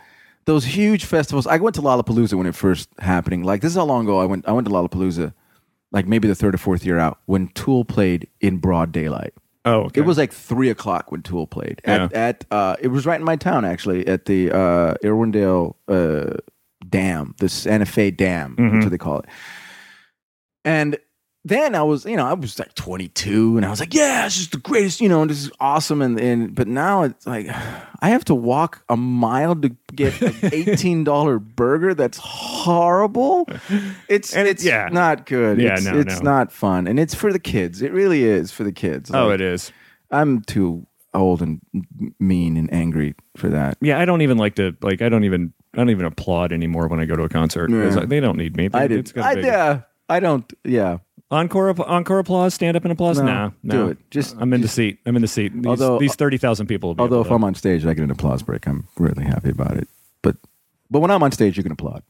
[0.45, 1.45] those huge festivals.
[1.45, 3.43] I went to Lollapalooza when it first happening.
[3.43, 4.47] Like this is how long ago I went.
[4.47, 5.34] I went to Lollapalooza,
[5.91, 9.34] like maybe the third or fourth year out when Tool played in broad daylight.
[9.66, 10.01] Oh, okay.
[10.01, 12.18] It was like three o'clock when Tool played at, Yeah.
[12.20, 16.38] at uh, it was right in my town actually at the uh, Irwindale uh,
[16.89, 18.74] Dam, the Santa Fe Dam, Mm-hmm.
[18.74, 19.26] that's what they call it.
[20.66, 20.97] And
[21.46, 24.38] then I was, you know, I was like 22 and I was like, yeah, it's
[24.38, 26.02] just the greatest, you know, and this is awesome.
[26.02, 27.48] And, and but now it's like,
[28.00, 31.94] I have to walk a mile to get an $18 burger.
[31.94, 33.48] That's horrible.
[34.08, 34.89] It's, And it's yeah.
[34.91, 35.60] not good.
[35.60, 36.32] Yeah, it's, no, it's no.
[36.32, 36.88] not fun.
[36.88, 37.82] And it's for the kids.
[37.82, 39.12] It really is for the kids.
[39.14, 39.72] Oh, it is.
[40.12, 41.62] I'm too old and
[42.20, 43.78] mean and angry for that.
[43.82, 45.02] Yeah, I don't even like to like.
[45.02, 45.54] I don't even.
[45.74, 47.72] I don't even applaud anymore when I go to a concert.
[47.72, 48.06] Yeah.
[48.06, 48.70] They don't need me.
[48.74, 49.12] I did.
[49.18, 49.82] I, yeah.
[50.10, 50.98] I don't, yeah.
[51.34, 53.17] Encore, encore applause, stand up and applause.
[53.17, 53.97] No, No, no, do it.
[54.11, 54.99] Just- I'm in just- the seat.
[55.05, 55.53] I'm in the seat.
[55.53, 56.89] These, Although- these thirty thousand people.
[56.89, 58.67] Will be Although if to- I'm on stage, I get an applause break.
[58.67, 59.88] I'm really happy about it.
[60.21, 60.38] But
[60.91, 62.03] but when I'm on stage, you can applaud.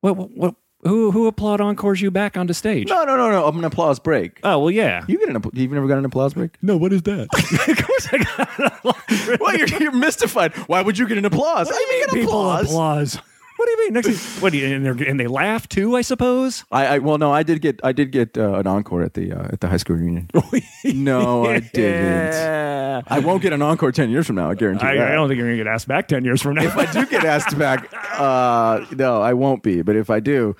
[0.00, 2.88] what, what, what, who who applaud encores you back onto stage?
[2.90, 3.46] No, no, no, no.
[3.46, 4.40] I'm an applause break.
[4.44, 5.04] Oh well, yeah.
[5.08, 5.42] You get an.
[5.54, 6.58] You've never got an applause break?
[6.62, 7.28] no, what is that?
[7.68, 9.38] of course I got an applause.
[9.40, 10.54] well, you're, you're mystified.
[10.68, 11.66] Why would you get an applause?
[11.68, 13.18] What do you mean people applause?
[13.56, 13.92] What do you mean?
[13.92, 15.96] Next, thing- what do you and, they're, and they laugh too?
[15.96, 16.64] I suppose.
[16.72, 19.32] I, I well, no, I did get I did get uh, an encore at the
[19.32, 20.28] uh, at the high school reunion.
[20.84, 22.32] no, I didn't.
[22.34, 23.02] Yeah.
[23.06, 24.50] I won't get an encore ten years from now.
[24.50, 24.86] I guarantee.
[24.86, 25.12] I, that.
[25.12, 26.64] I don't think you're gonna get asked back ten years from now.
[26.64, 29.82] If I do get asked back, uh, no, I won't be.
[29.82, 30.56] But if I do,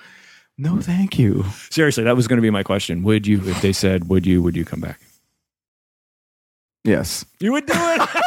[0.57, 1.43] no, thank you.
[1.69, 3.03] Seriously, that was going to be my question.
[3.03, 5.01] Would you, if they said, would you, would you come back?
[6.85, 7.25] Yes.
[7.39, 8.09] You would do it.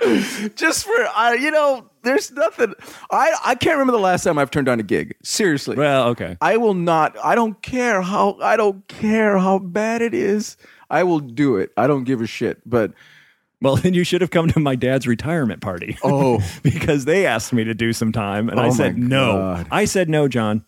[0.56, 2.74] just for I, you know, there's nothing.
[3.10, 5.16] I I can't remember the last time I've turned down a gig.
[5.22, 6.36] Seriously, well, okay.
[6.40, 7.16] I will not.
[7.22, 8.38] I don't care how.
[8.42, 10.56] I don't care how bad it is.
[10.90, 11.72] I will do it.
[11.76, 12.60] I don't give a shit.
[12.68, 12.92] But
[13.60, 15.96] Well, then you should have come to my dad's retirement party.
[16.04, 19.64] oh, because they asked me to do some time, and Oh I said no.
[19.70, 20.64] I said no, John.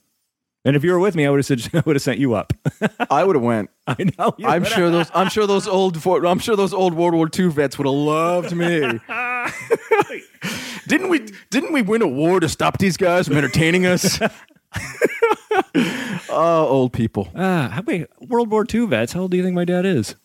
[0.68, 2.34] And if you were with me, I would have said I would have sent you
[2.34, 2.52] up.
[3.10, 3.70] I would have went.
[3.86, 4.34] I know.
[4.44, 5.10] I'm would sure those.
[5.14, 6.06] I'm sure those old.
[6.06, 8.80] I'm sure those old World War II vets would have loved me.
[10.86, 11.26] didn't we?
[11.48, 14.20] Didn't we win a war to stop these guys from entertaining us?
[16.28, 17.28] oh, old people.
[17.34, 19.14] Ah, how wait, World War II vets.
[19.14, 20.16] How old do you think my dad is?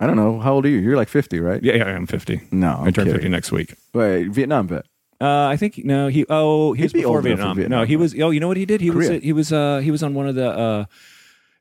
[0.00, 0.40] I don't know.
[0.40, 0.78] How old are you?
[0.78, 1.62] You're like 50, right?
[1.62, 2.48] Yeah, yeah, I'm 50.
[2.50, 3.76] No, I I'm turn 50 next week.
[3.94, 4.84] Wait, Vietnam vet.
[5.22, 6.08] Uh, I think no.
[6.08, 7.56] He oh he was be before old enough for Vietnam.
[7.56, 8.14] Vietnam, No, he was.
[8.20, 8.80] Oh, you know what he did?
[8.80, 9.20] He was Korea.
[9.20, 10.84] he was uh he was on one of the uh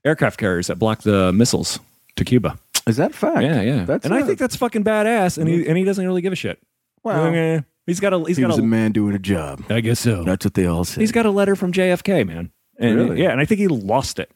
[0.03, 1.80] aircraft carriers that blocked the missiles
[2.16, 2.57] to Cuba.
[2.88, 3.41] Is that a fact?
[3.43, 3.86] Yeah, yeah.
[3.86, 5.38] That's and I think that's fucking badass.
[5.38, 6.59] And he and he doesn't really give a shit.
[7.03, 8.62] Well, Eh, he's got a he's he got was a.
[8.64, 9.64] a man doing a job.
[9.70, 10.24] I guess so.
[10.24, 11.01] That's what they all say.
[11.01, 12.51] He's got a letter from JFK, man.
[12.80, 13.22] And Really?
[13.22, 14.32] yeah, and I think he lost it.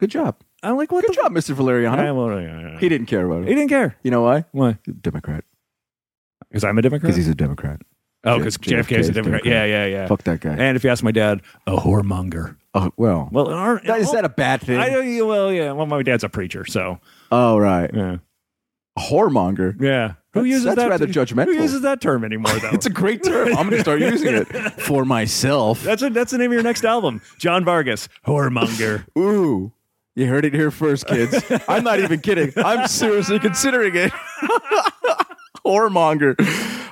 [0.00, 0.34] Good job.
[0.64, 1.54] I'm like, what Good the job, Mr.
[1.54, 1.98] Valeriano.
[1.98, 2.78] I, well, yeah, yeah.
[2.80, 3.46] He didn't care about it.
[3.46, 3.56] He it.
[3.56, 3.96] didn't care.
[4.02, 4.44] You know why?
[4.50, 4.78] Why?
[5.02, 5.44] Democrat.
[6.48, 7.02] Because I'm a Democrat.
[7.02, 7.82] Because he's a Democrat.
[8.24, 9.44] Oh, because JFK JFK is a Democrat.
[9.44, 10.06] Yeah, yeah, yeah.
[10.06, 10.54] Fuck that guy.
[10.54, 12.56] And if you ask my dad, a whoremonger.
[12.74, 13.28] oh, well.
[13.32, 14.78] Well, aren't, That- is that a bad thing?
[14.78, 15.26] I know.
[15.26, 15.72] Well, yeah.
[15.72, 16.98] Well, my dad's a preacher, so
[17.32, 17.90] oh, right.
[17.92, 18.16] yeah,
[18.96, 19.80] A whoremonger.
[19.80, 20.14] yeah.
[20.32, 20.88] Who That's- uses that's that?
[20.90, 21.44] rather judgmental.
[21.54, 22.70] Who uses that term anymore, though?
[22.72, 23.48] It's a great term.
[23.48, 24.46] I'm going to start using it
[24.80, 25.82] for myself.
[25.84, 29.06] that's a, that's the name of your next album, John Vargas, whoremonger.
[29.18, 29.72] Ooh.
[30.16, 31.44] You heard it here first, kids.
[31.68, 32.52] I'm not even kidding.
[32.56, 34.12] I'm seriously considering it.
[35.64, 36.36] Whoremonger.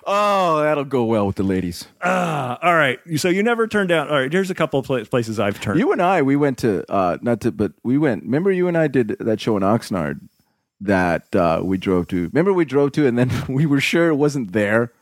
[0.04, 1.86] Oh, that'll go well with the ladies.
[2.02, 2.98] Ah, all right.
[3.16, 4.08] So you never turned down.
[4.08, 4.32] All right.
[4.32, 5.78] Here's a couple of pla- places I've turned.
[5.78, 8.24] You and I, we went to uh not to, but we went.
[8.24, 10.20] Remember, you and I did that show in Oxnard
[10.80, 12.28] that uh we drove to.
[12.32, 14.92] Remember, we drove to, and then we were sure it wasn't there,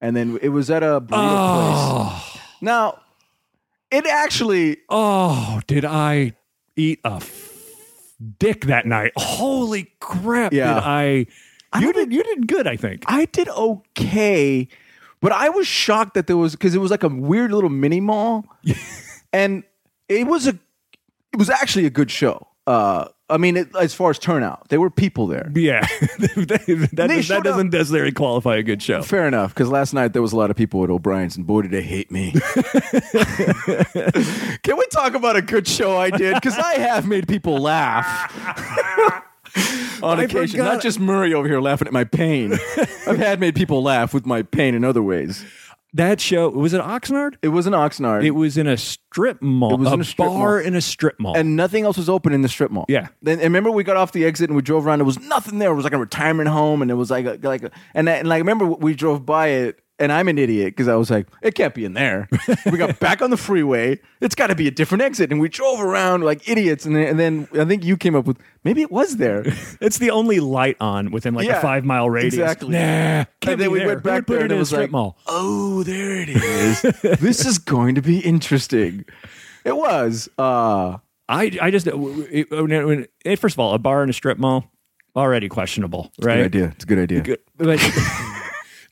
[0.00, 2.42] and then it was at a burrito oh, place.
[2.60, 3.00] Now,
[3.90, 4.78] it actually.
[4.88, 6.36] oh, did I
[6.76, 9.12] eat a f- dick that night?
[9.16, 10.52] Holy crap!
[10.52, 10.74] Yeah.
[10.74, 11.26] Did I?
[11.78, 12.12] You did.
[12.12, 12.66] You did good.
[12.66, 13.04] I think.
[13.06, 14.66] I did okay,
[15.20, 18.00] but I was shocked that there was because it was like a weird little mini
[18.00, 18.44] mall,
[19.32, 19.62] and
[20.08, 20.58] it was a
[21.32, 22.48] it was actually a good show.
[22.66, 25.50] Uh, I mean, it, as far as turnout, there were people there.
[25.54, 25.80] Yeah,
[26.18, 29.02] that, that, They that doesn't necessarily qualify a good show.
[29.02, 31.62] Fair enough, because last night there was a lot of people at O'Brien's, and boy,
[31.62, 32.32] did they hate me.
[34.62, 36.34] Can we talk about a good show I did?
[36.34, 39.24] Because I have made people laugh.
[40.02, 42.52] On I occasion, forgot- not just Murray over here laughing at my pain.
[43.06, 45.44] I've had made people laugh with my pain in other ways.
[45.92, 47.34] That show was it Oxnard?
[47.42, 48.24] It was an Oxnard.
[48.24, 49.74] It was in a strip mall.
[49.74, 50.66] It was a, in a strip bar mall.
[50.66, 51.36] in a strip mall.
[51.36, 52.84] and nothing else was open in the strip mall.
[52.88, 53.08] Yeah.
[53.22, 55.00] Then and remember we got off the exit and we drove around.
[55.00, 55.72] There was nothing there.
[55.72, 58.12] It was like a retirement home, and it was like a, like a, and, I-
[58.14, 59.80] and like remember we drove by it.
[60.00, 62.26] And I'm an idiot because I was like, it can't be in there.
[62.72, 64.00] we got back on the freeway.
[64.22, 65.30] It's got to be a different exit.
[65.30, 66.86] And we drove around like idiots.
[66.86, 69.42] And then, and then I think you came up with maybe it was there.
[69.80, 72.32] it's the only light on within like Yeah, a five mile radius.
[72.34, 72.70] exactly.
[72.70, 73.88] Nah, can't and then be we there.
[73.88, 75.18] went Who back would put there it and in it a was strip like, mall.
[75.26, 76.80] oh, there it is.
[77.20, 79.04] this is going to be interesting.
[79.66, 80.30] It was.
[80.38, 80.96] Uh,
[81.28, 84.38] I I just it, when- when- it- first of all a bar in a strip
[84.38, 84.64] mall
[85.14, 86.36] already questionable, right?
[86.36, 86.72] Good idea.
[86.74, 87.20] It's a good idea.
[87.20, 87.40] Good.
[87.58, 87.78] But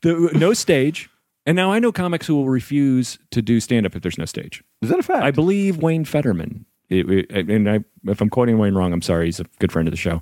[0.01, 1.09] the, no stage.
[1.45, 4.25] And now I know comics who will refuse to do stand up if there's no
[4.25, 4.63] stage.
[4.81, 5.23] Is that a fact?
[5.23, 6.65] I believe Wayne Federman.
[6.89, 9.25] It, it- and I if I'm quoting Wayne wrong, I'm sorry.
[9.25, 10.21] He's a good friend of the show.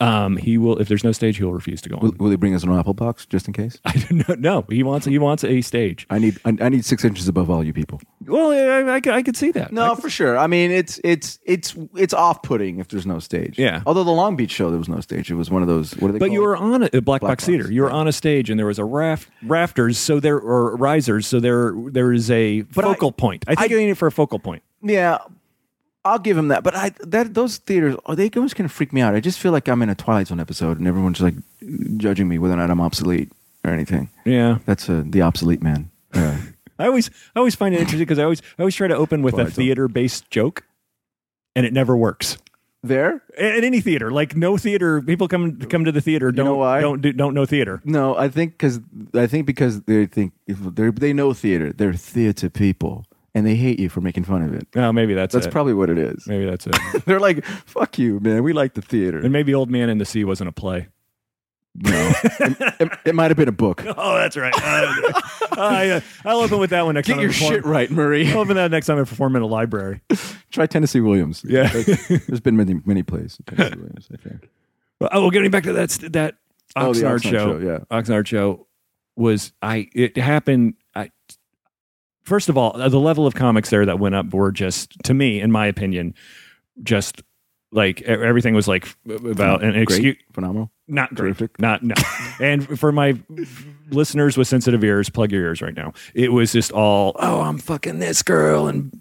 [0.00, 2.16] Um, he will if there's no stage, he will refuse to go Will, on.
[2.18, 3.78] will he bring us an apple box just in case?
[3.84, 4.34] I don't know.
[4.38, 6.06] No, he wants he wants a stage.
[6.10, 8.00] I need I, I need six inches above all you people.
[8.26, 9.72] Well, I, I, could- I could see that.
[9.72, 10.38] No, for sure.
[10.38, 13.58] I mean, it's it's it's it's off putting if there's no stage.
[13.58, 13.82] Yeah.
[13.86, 15.30] Although the Long Beach show there was no stage.
[15.30, 15.92] It was one of those.
[15.98, 16.18] What are they?
[16.18, 17.70] But you were on a, a Black, Black Box Theater.
[17.70, 21.26] You were on a stage, and there was a raft, rafters, so there or risers,
[21.26, 23.44] so there there is a But focal point.
[23.46, 24.62] I think I- you need it for a focal point.
[24.82, 25.18] Yeah,
[26.04, 26.62] I'll give him that.
[26.64, 29.14] But I that those theaters are they always kind of freak me out.
[29.14, 31.34] I just feel like I'm in a Twilight Zone episode and everyone's like
[31.96, 33.30] judging me whether or not I'm obsolete
[33.64, 34.08] or anything.
[34.24, 35.90] Yeah, That's uh, the obsolete man.
[36.14, 36.38] Uh,
[36.78, 39.22] I always I always find it interesting because I always I always try to open
[39.22, 39.64] with a Twilight Zone.
[39.64, 40.64] theater based joke,
[41.54, 42.38] and it never works.
[42.82, 43.22] there?
[43.36, 46.80] At any theater, like no theater, people come come to the theater don't know why?
[46.80, 47.82] don't do, don't know theater.
[47.84, 48.80] No, I think because
[49.12, 53.54] I think because they think if they they know theater, they're theater people, and they
[53.56, 54.66] hate you for making fun of it.
[54.76, 55.52] Oh, maybe that's That's it.
[55.52, 56.26] probably what it is.
[56.26, 56.76] maybe that's it.
[57.06, 58.42] They're like, "Fuck you, man.
[58.42, 60.88] We like the theater." and maybe Old Man in the Sea wasn't a play.
[61.76, 63.84] No, it, it- it might have been a book.
[63.96, 64.52] Oh, that's right.
[64.56, 65.12] Uh,
[65.52, 67.20] I, uh, I'll open with that one next Get time.
[67.20, 68.28] I your perform- shit right, Murray.
[68.32, 70.00] I'll open that next time I perform in a library.
[70.50, 71.44] Try Tennessee Williams.
[71.46, 71.68] Yeah.
[71.70, 73.38] There's been many many plays.
[73.48, 74.48] in Tennessee Williams, I think.
[75.12, 76.34] Oh, getting back to that that
[76.76, 77.30] Oh, the Oxnard Oxnard show.
[77.30, 77.78] show, yeah.
[77.96, 78.66] Oxnard show
[79.16, 79.88] was I.
[79.94, 80.74] It happened.
[80.94, 81.10] I
[82.22, 85.40] first of all, the level of comics there that went up were just to me,
[85.40, 86.14] in my opinion,
[86.82, 87.22] just
[87.72, 90.16] like everything was like about an excuse.
[90.32, 90.70] phenomenal.
[90.88, 91.28] Not great.
[91.36, 91.60] Terrific.
[91.60, 91.94] Not no.
[92.40, 93.16] and for my
[93.90, 95.92] listeners with sensitive ears, plug your ears right now.
[96.14, 98.92] It was just all, oh, I'm fucking this girl and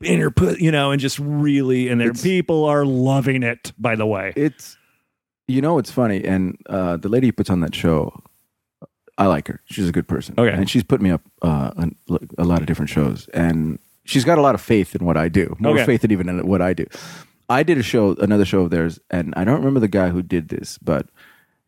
[0.00, 3.72] in her put, you know, and just really, and their It's- people are loving it.
[3.78, 4.76] By the way, It's
[5.46, 8.22] you know it's funny, and uh, the lady who puts on that show,
[9.16, 9.60] I like her.
[9.66, 10.34] She's a good person.
[10.36, 10.54] Okay.
[10.56, 11.94] and she's put me up uh, on
[12.38, 15.28] a lot of different shows, and she's got a lot of faith in what I
[15.28, 15.54] do.
[15.60, 15.84] More Okay.
[15.86, 16.86] faith than even in what I do.
[17.48, 20.22] I did a show, another show of theirs, and I don't remember the guy who
[20.22, 21.06] did this, but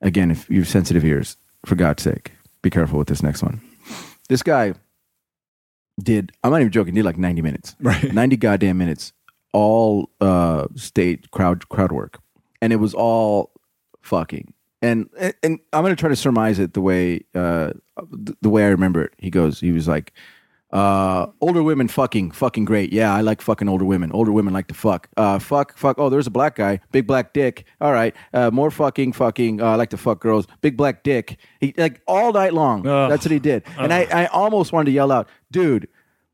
[0.01, 2.32] again, if you have sensitive ears, for God's sake,
[2.62, 3.61] be careful with this next one.
[4.28, 4.74] This guy
[6.03, 6.32] did.
[6.42, 6.94] I'm not even joking.
[6.94, 8.12] Did like 90 minutes, Right.
[8.12, 9.12] 90 goddamn minutes,
[9.53, 12.18] all uh, state crowd crowd work,
[12.61, 13.53] and it was all
[14.03, 14.53] fucking.
[14.82, 15.08] And
[15.42, 17.72] and I'm gonna try to surmise it the way uh,
[18.10, 19.14] the, way I remember it.
[19.18, 20.12] He goes, he was like,
[20.70, 22.92] uh, older women fucking fucking great.
[22.92, 24.12] Yeah, I like fucking older women.
[24.12, 25.08] Older women like to fuck.
[25.16, 25.98] Uh, fuck fuck.
[25.98, 27.64] Oh, there's a black guy, big black dick.
[27.80, 29.62] All right, uh, more fucking fucking.
[29.62, 31.38] Uh, I like to fuck girls, big black dick.
[31.60, 32.86] He like all night long.
[32.86, 33.08] Ugh.
[33.08, 33.64] That's what he did.
[33.78, 35.88] And I I almost wanted to yell out, dude.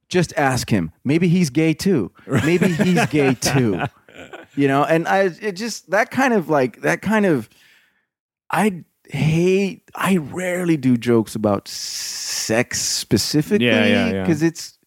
[0.08, 0.92] Just ask him.
[1.04, 2.12] Maybe he's gay too.
[2.26, 3.82] Maybe he's gay too.
[4.54, 7.48] You know, and I it just that kind of like that kind of
[8.52, 14.20] I hate I rarely do jokes about sex specifically Yeah, yeah, yeah.
[14.22, 14.78] because it's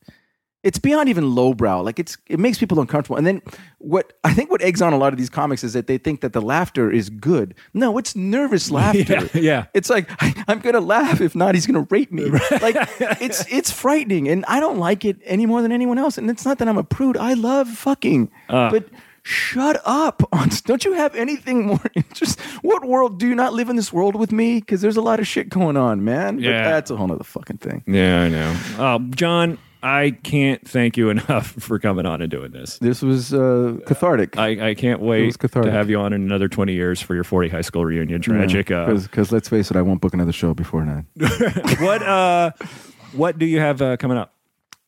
[0.64, 1.82] it's beyond even lowbrow.
[1.82, 3.18] Like it's it makes people uncomfortable.
[3.18, 3.42] And then
[3.78, 6.22] what I think what eggs on a lot of these comics is that they think
[6.22, 7.54] that the laughter is good.
[7.76, 9.00] No, it's nervous laughter.
[9.04, 9.66] Yeah, yeah.
[9.76, 11.22] It's like I, I'm gonna laugh.
[11.22, 12.26] If not, he's gonna rape me.
[12.62, 12.76] Like
[13.22, 16.18] it's it's frightening, and I don't like it any more than anyone else.
[16.18, 17.16] And it's not that I'm a prude.
[17.18, 18.72] I love fucking, Uh.
[18.72, 18.86] but
[19.26, 20.22] shut up.
[20.66, 22.40] Don't you have anything more interest?
[22.62, 24.60] What world do you not live in this world with me?
[24.60, 26.40] Because there's a lot of shit going on, man.
[26.40, 26.64] Yeah.
[26.64, 27.84] but that's a whole other fucking thing.
[27.88, 28.56] Yeah, I know.
[28.78, 32.78] Uh, John, I can't thank you enough for coming on and doing this.
[32.80, 34.38] This was uh, cathartic.
[34.38, 37.50] I, I can't wait to have you on in another 20 years for your 40
[37.50, 38.22] high school reunion.
[38.22, 38.70] Tragic.
[38.70, 41.08] Uh, Because let's face it, I won't book another show before nine.
[41.80, 42.52] what uh,
[43.14, 44.35] what do you have uh, coming up?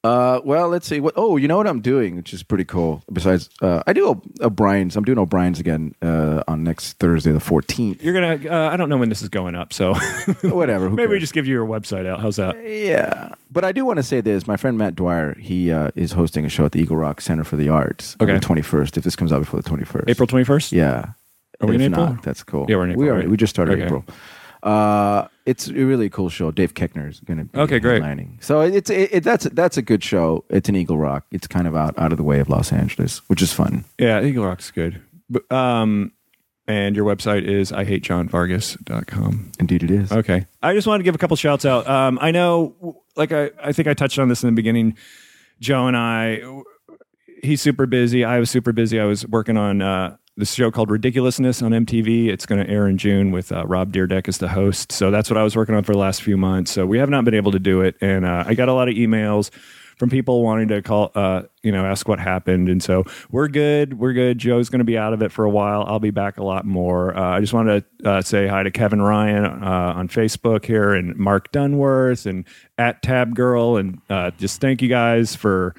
[0.08, 0.99] Uh, well, let's see.
[0.99, 1.14] What?
[1.18, 3.03] Oh, you know what I'm doing, which is pretty cool.
[3.12, 4.10] Besides, uh, I do
[4.41, 4.95] a O'Brien's.
[4.95, 8.01] I'm doing O'Brien's again uh, on next Thursday, the 14th.
[8.01, 8.49] You're gonna.
[8.49, 9.93] Uh, I don't know when this is going up, so
[10.43, 10.89] Whatever.
[10.89, 12.22] Maybe we just give you your website out.
[12.22, 12.55] How's that?
[12.68, 14.47] Yeah, but I do want to say this.
[14.47, 17.43] My friend Matt Dwyer, he uh, is hosting a show at the Eagle Rock Center
[17.43, 18.39] for the Arts on Okay.
[18.39, 18.97] the 21st.
[18.97, 20.72] If this comes out before the 21st, April 21st.
[20.72, 21.12] Yeah.
[21.60, 22.08] Are we if in April?
[22.14, 22.66] Not, that's cool.
[22.70, 23.32] Yeah, we're in April, We, already, right?
[23.32, 23.86] we just started Okay.
[23.86, 24.05] April.
[24.64, 26.52] Uh, it's a really cool show.
[26.52, 28.04] Dave Koechner is going to be Okay, great.
[28.04, 28.43] headlining.
[28.43, 30.43] So it's it, it, that's that's a good show.
[30.50, 31.26] It's an Eagle Rock.
[31.32, 33.86] It's kind of out out of the way of Los Angeles, which is fun.
[33.98, 35.02] Yeah, Eagle Rock's good.
[35.30, 36.12] But, um,
[36.68, 39.52] and your website is i ihatejohnvargas.com.
[39.60, 40.12] Indeed, it is.
[40.12, 40.45] Okay.
[40.62, 41.88] I just wanted to give a couple shouts out.
[41.88, 44.98] Um, I know, like, I, I think I touched on this in the beginning.
[45.60, 46.41] Joe and I,
[47.41, 48.24] he's super busy.
[48.26, 49.00] I was super busy.
[49.00, 52.28] I was working on uh, this show called Ridiculousness on MTV.
[52.28, 54.92] It's going to air in June with uh, Rob Dyrdek as the host.
[54.92, 56.72] So that's what I was working on for the last few months.
[56.72, 57.96] So we have not been able to do it.
[58.02, 59.50] And uh, I got a lot of emails
[59.98, 62.70] from people wanting to call, uh, you know, ask what happened.
[62.70, 63.98] And so we're good.
[63.98, 64.38] We're good.
[64.38, 65.84] Joe's going to be out of it for a while.
[65.88, 67.18] I'll be back a lot more.
[67.18, 70.94] Uh, I just wanted to uh, say hi to Kevin Ryan uh, on Facebook here
[70.94, 72.46] and Mark Dunworth and
[72.78, 73.78] at Tab Girl.
[73.78, 75.74] And uh, just thank you guys for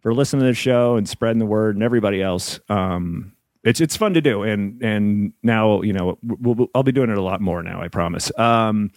[0.00, 2.60] for listening to the show and spreading the word and everybody else.
[2.68, 3.32] Um,
[3.66, 7.10] it's it's fun to do, and and now you know we'll, we'll, I'll be doing
[7.10, 7.82] it a lot more now.
[7.82, 8.30] I promise.
[8.38, 8.92] Um,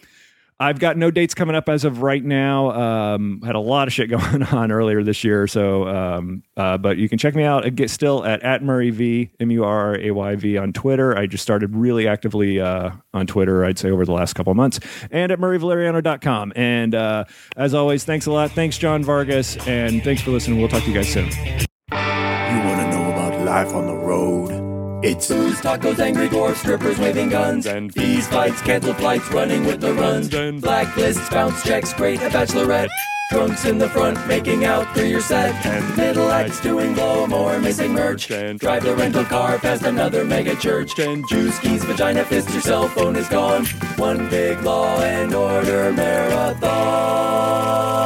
[0.60, 2.70] I've got no dates coming up as of right now.
[2.70, 6.98] Um, had a lot of shit going on earlier this year, so um, uh, but
[6.98, 7.74] you can check me out.
[7.74, 11.16] Get still at at Murray V M U R A Y V on Twitter.
[11.18, 13.64] I just started really actively uh, on Twitter.
[13.64, 14.78] I'd say over the last couple months,
[15.10, 16.52] and at murrayvaleriano.com.
[16.54, 17.24] And uh,
[17.56, 18.52] as always, thanks a lot.
[18.52, 20.60] Thanks John Vargas, and thanks for listening.
[20.60, 21.28] We'll talk to you guys soon.
[21.90, 24.59] You want to know about life on the road?
[25.02, 29.80] It's Booze, tacos, angry dwarfs, strippers waving guns, and fees, fights, cancel flights, running with
[29.80, 32.90] the runs, and blacklists, bounce checks, great a bachelorette.
[33.30, 37.58] Drunks in the front making out through your set, and middle acts doing blow more,
[37.60, 38.30] missing merch.
[38.30, 42.60] And drive the rental car past another mega church, and juice keys, vagina fist, your
[42.60, 43.64] cell phone is gone.
[43.96, 47.99] One big law and order marathon.